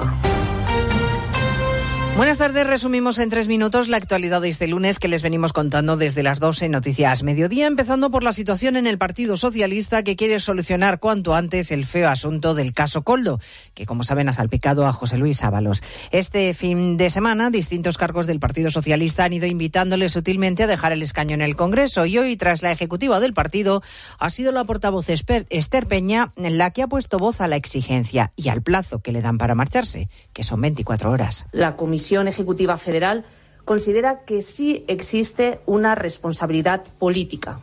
Buenas 2.19 2.37
tardes, 2.37 2.67
resumimos 2.67 3.17
en 3.17 3.29
tres 3.29 3.47
minutos 3.47 3.87
la 3.87 3.95
actualidad 3.95 4.41
de 4.41 4.49
este 4.49 4.67
lunes 4.67 4.99
que 4.99 5.07
les 5.07 5.23
venimos 5.23 5.53
contando 5.53 5.95
desde 5.95 6.21
las 6.21 6.41
12 6.41 6.65
en 6.65 6.73
Noticias 6.73 7.23
Mediodía, 7.23 7.65
empezando 7.65 8.11
por 8.11 8.23
la 8.23 8.33
situación 8.33 8.75
en 8.75 8.87
el 8.87 8.97
Partido 8.97 9.37
Socialista 9.37 10.03
que 10.03 10.17
quiere 10.17 10.41
solucionar 10.41 10.99
cuanto 10.99 11.33
antes 11.33 11.71
el 11.71 11.85
feo 11.85 12.09
asunto 12.09 12.55
del 12.55 12.73
caso 12.73 13.03
Coldo, 13.03 13.39
que 13.73 13.85
como 13.85 14.03
saben 14.03 14.27
ha 14.27 14.33
salpicado 14.33 14.85
a 14.85 14.91
José 14.91 15.17
Luis 15.17 15.45
Ábalos. 15.45 15.81
Este 16.11 16.53
fin 16.53 16.97
de 16.97 17.09
semana, 17.09 17.51
distintos 17.51 17.97
cargos 17.97 18.27
del 18.27 18.41
Partido 18.41 18.69
Socialista 18.69 19.23
han 19.23 19.31
ido 19.31 19.47
invitándole 19.47 20.09
sutilmente 20.09 20.63
a 20.63 20.67
dejar 20.67 20.91
el 20.91 21.03
escaño 21.03 21.35
en 21.35 21.41
el 21.41 21.55
Congreso 21.55 22.05
y 22.05 22.17
hoy, 22.17 22.35
tras 22.35 22.61
la 22.61 22.73
ejecutiva 22.73 23.21
del 23.21 23.33
partido, 23.33 23.81
ha 24.19 24.29
sido 24.29 24.51
la 24.51 24.65
portavoz 24.65 25.07
Esther 25.07 25.87
Peña 25.87 26.33
la 26.35 26.71
que 26.71 26.81
ha 26.81 26.87
puesto 26.87 27.17
voz 27.17 27.39
a 27.39 27.47
la 27.47 27.55
exigencia 27.55 28.33
y 28.35 28.49
al 28.49 28.61
plazo 28.61 28.99
que 28.99 29.13
le 29.13 29.21
dan 29.21 29.37
para 29.37 29.55
marcharse, 29.55 30.09
que 30.33 30.43
son 30.43 30.59
24 30.59 31.11
horas. 31.11 31.45
La 31.53 31.77
comisión 31.77 32.08
Ejecutiva 32.17 32.77
Federal 32.77 33.25
considera 33.65 34.21
que 34.21 34.41
sí 34.41 34.83
existe 34.87 35.59
una 35.65 35.95
responsabilidad 35.95 36.83
política. 36.97 37.59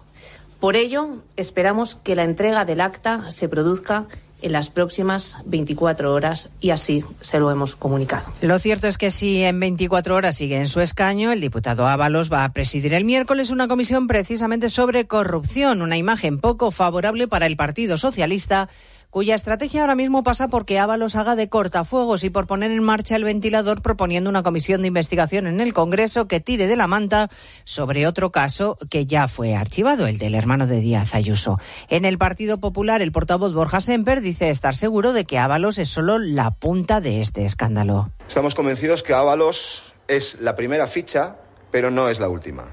Por 0.60 0.76
ello, 0.76 1.16
esperamos 1.36 1.96
que 1.96 2.16
la 2.16 2.24
entrega 2.24 2.64
del 2.64 2.80
acta 2.80 3.30
se 3.30 3.48
produzca 3.48 4.06
en 4.42 4.52
las 4.52 4.70
próximas 4.70 5.36
24 5.46 6.12
horas 6.12 6.50
y 6.60 6.70
así 6.70 7.04
se 7.20 7.40
lo 7.40 7.50
hemos 7.50 7.74
comunicado. 7.74 8.26
Lo 8.42 8.58
cierto 8.58 8.86
es 8.86 8.98
que 8.98 9.10
si 9.10 9.42
en 9.42 9.58
24 9.58 10.14
horas 10.14 10.36
sigue 10.36 10.58
en 10.58 10.68
su 10.68 10.80
escaño, 10.80 11.32
el 11.32 11.40
diputado 11.40 11.86
Ábalos 11.86 12.32
va 12.32 12.44
a 12.44 12.52
presidir 12.52 12.94
el 12.94 13.04
miércoles 13.04 13.50
una 13.50 13.68
comisión 13.68 14.06
precisamente 14.06 14.68
sobre 14.68 15.06
corrupción, 15.06 15.82
una 15.82 15.96
imagen 15.96 16.38
poco 16.38 16.70
favorable 16.70 17.28
para 17.28 17.46
el 17.46 17.56
Partido 17.56 17.96
Socialista 17.98 18.68
cuya 19.16 19.34
estrategia 19.34 19.80
ahora 19.80 19.94
mismo 19.94 20.22
pasa 20.22 20.48
porque 20.48 20.78
Ábalos 20.78 21.16
haga 21.16 21.36
de 21.36 21.48
cortafuegos 21.48 22.22
y 22.22 22.28
por 22.28 22.46
poner 22.46 22.70
en 22.70 22.82
marcha 22.82 23.16
el 23.16 23.24
ventilador 23.24 23.80
proponiendo 23.80 24.28
una 24.28 24.42
comisión 24.42 24.82
de 24.82 24.88
investigación 24.88 25.46
en 25.46 25.62
el 25.62 25.72
Congreso 25.72 26.28
que 26.28 26.40
tire 26.40 26.66
de 26.66 26.76
la 26.76 26.86
manta 26.86 27.30
sobre 27.64 28.06
otro 28.06 28.30
caso 28.30 28.76
que 28.90 29.06
ya 29.06 29.26
fue 29.26 29.56
archivado, 29.56 30.06
el 30.06 30.18
del 30.18 30.34
hermano 30.34 30.66
de 30.66 30.80
Díaz 30.80 31.14
Ayuso. 31.14 31.56
En 31.88 32.04
el 32.04 32.18
Partido 32.18 32.60
Popular, 32.60 33.00
el 33.00 33.10
portavoz 33.10 33.54
Borja 33.54 33.80
Semper 33.80 34.20
dice 34.20 34.50
estar 34.50 34.76
seguro 34.76 35.14
de 35.14 35.24
que 35.24 35.38
Ábalos 35.38 35.78
es 35.78 35.88
solo 35.88 36.18
la 36.18 36.50
punta 36.50 37.00
de 37.00 37.22
este 37.22 37.46
escándalo. 37.46 38.10
Estamos 38.28 38.54
convencidos 38.54 39.02
que 39.02 39.14
Ábalos 39.14 39.94
es 40.08 40.42
la 40.42 40.56
primera 40.56 40.86
ficha, 40.86 41.36
pero 41.70 41.90
no 41.90 42.10
es 42.10 42.20
la 42.20 42.28
última. 42.28 42.64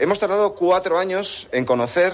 Hemos 0.00 0.18
tardado 0.18 0.56
cuatro 0.56 0.98
años 0.98 1.46
en 1.52 1.64
conocer 1.64 2.12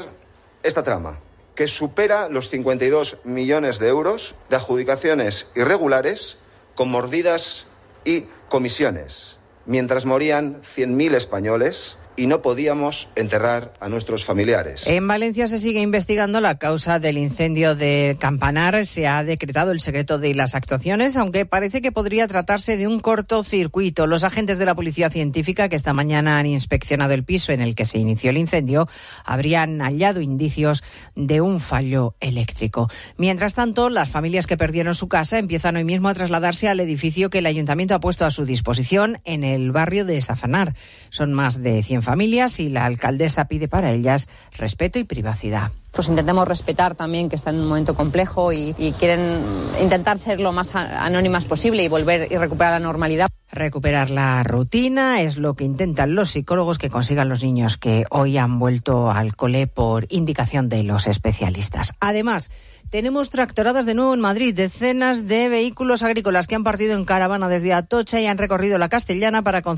esta 0.62 0.82
trama 0.82 1.20
que 1.54 1.68
supera 1.68 2.28
los 2.28 2.48
52 2.48 3.18
millones 3.24 3.78
de 3.78 3.88
euros 3.88 4.34
de 4.48 4.56
adjudicaciones 4.56 5.46
irregulares 5.54 6.38
con 6.74 6.90
mordidas 6.90 7.66
y 8.04 8.26
comisiones, 8.48 9.38
mientras 9.66 10.04
morían 10.04 10.62
100.000 10.62 11.14
españoles 11.14 11.96
y 12.16 12.26
no 12.26 12.42
podíamos 12.42 13.08
enterrar 13.16 13.72
a 13.80 13.88
nuestros 13.88 14.24
familiares. 14.24 14.86
En 14.86 15.06
Valencia 15.06 15.46
se 15.46 15.58
sigue 15.58 15.80
investigando 15.80 16.40
la 16.40 16.58
causa 16.58 16.98
del 16.98 17.18
incendio 17.18 17.74
de 17.74 18.16
Campanar. 18.20 18.86
Se 18.86 19.06
ha 19.06 19.24
decretado 19.24 19.72
el 19.72 19.80
secreto 19.80 20.18
de 20.18 20.34
las 20.34 20.54
actuaciones, 20.54 21.16
aunque 21.16 21.46
parece 21.46 21.82
que 21.82 21.92
podría 21.92 22.28
tratarse 22.28 22.76
de 22.76 22.86
un 22.86 23.00
cortocircuito. 23.00 24.06
Los 24.06 24.24
agentes 24.24 24.58
de 24.58 24.66
la 24.66 24.74
Policía 24.74 25.10
Científica 25.10 25.68
que 25.68 25.76
esta 25.76 25.94
mañana 25.94 26.38
han 26.38 26.46
inspeccionado 26.46 27.14
el 27.14 27.24
piso 27.24 27.52
en 27.52 27.60
el 27.60 27.74
que 27.74 27.84
se 27.84 27.98
inició 27.98 28.30
el 28.30 28.36
incendio 28.36 28.88
habrían 29.24 29.80
hallado 29.80 30.20
indicios 30.20 30.82
de 31.14 31.40
un 31.40 31.60
fallo 31.60 32.14
eléctrico. 32.20 32.90
Mientras 33.16 33.54
tanto, 33.54 33.90
las 33.90 34.10
familias 34.10 34.46
que 34.46 34.56
perdieron 34.56 34.94
su 34.94 35.08
casa 35.08 35.38
empiezan 35.38 35.76
hoy 35.76 35.84
mismo 35.84 36.08
a 36.08 36.14
trasladarse 36.14 36.68
al 36.68 36.80
edificio 36.80 37.30
que 37.30 37.38
el 37.38 37.46
ayuntamiento 37.46 37.94
ha 37.94 38.00
puesto 38.00 38.24
a 38.24 38.30
su 38.30 38.44
disposición 38.44 39.18
en 39.24 39.44
el 39.44 39.72
barrio 39.72 40.04
de 40.04 40.20
Safanar. 40.20 40.74
Son 41.12 41.34
más 41.34 41.62
de 41.62 41.82
100 41.82 42.02
familias 42.02 42.58
y 42.58 42.70
la 42.70 42.86
alcaldesa 42.86 43.44
pide 43.44 43.68
para 43.68 43.92
ellas 43.92 44.30
respeto 44.56 44.98
y 44.98 45.04
privacidad 45.04 45.72
pues 45.92 46.08
intentemos 46.08 46.48
respetar 46.48 46.94
también 46.94 47.28
que 47.28 47.36
están 47.36 47.56
en 47.56 47.60
un 47.60 47.68
momento 47.68 47.94
complejo 47.94 48.52
y, 48.52 48.74
y, 48.78 48.92
quieren 48.92 49.42
intentar 49.80 50.18
ser 50.18 50.40
lo 50.40 50.50
más 50.50 50.74
anónimas 50.74 51.44
posible 51.44 51.84
y 51.84 51.88
volver 51.88 52.32
y 52.32 52.36
recuperar 52.38 52.72
la 52.72 52.78
normalidad. 52.78 53.28
Recuperar 53.50 54.08
la 54.08 54.42
rutina 54.42 55.20
es 55.20 55.36
lo 55.36 55.54
que 55.54 55.64
intentan 55.64 56.14
los 56.14 56.30
psicólogos 56.30 56.78
que 56.78 56.88
consigan 56.88 57.28
los 57.28 57.42
niños 57.42 57.76
que 57.76 58.06
hoy 58.08 58.38
han 58.38 58.58
vuelto 58.58 59.10
al 59.10 59.36
cole 59.36 59.66
por 59.66 60.06
indicación 60.08 60.70
de 60.70 60.82
los 60.82 61.06
especialistas. 61.06 61.92
Además, 62.00 62.50
tenemos 62.92 63.30
tractoradas 63.30 63.86
de 63.86 63.94
nuevo 63.94 64.12
en 64.12 64.20
Madrid, 64.20 64.54
decenas 64.54 65.26
de 65.26 65.48
vehículos 65.48 66.02
agrícolas 66.02 66.46
que 66.46 66.54
han 66.54 66.62
partido 66.62 66.94
en 66.94 67.06
caravana 67.06 67.48
desde 67.48 67.72
Atocha 67.72 68.20
y 68.20 68.26
han 68.26 68.36
recorrido 68.36 68.76
la 68.76 68.90
Castellana 68.90 69.40
para 69.40 69.62
concentrar 69.62 69.70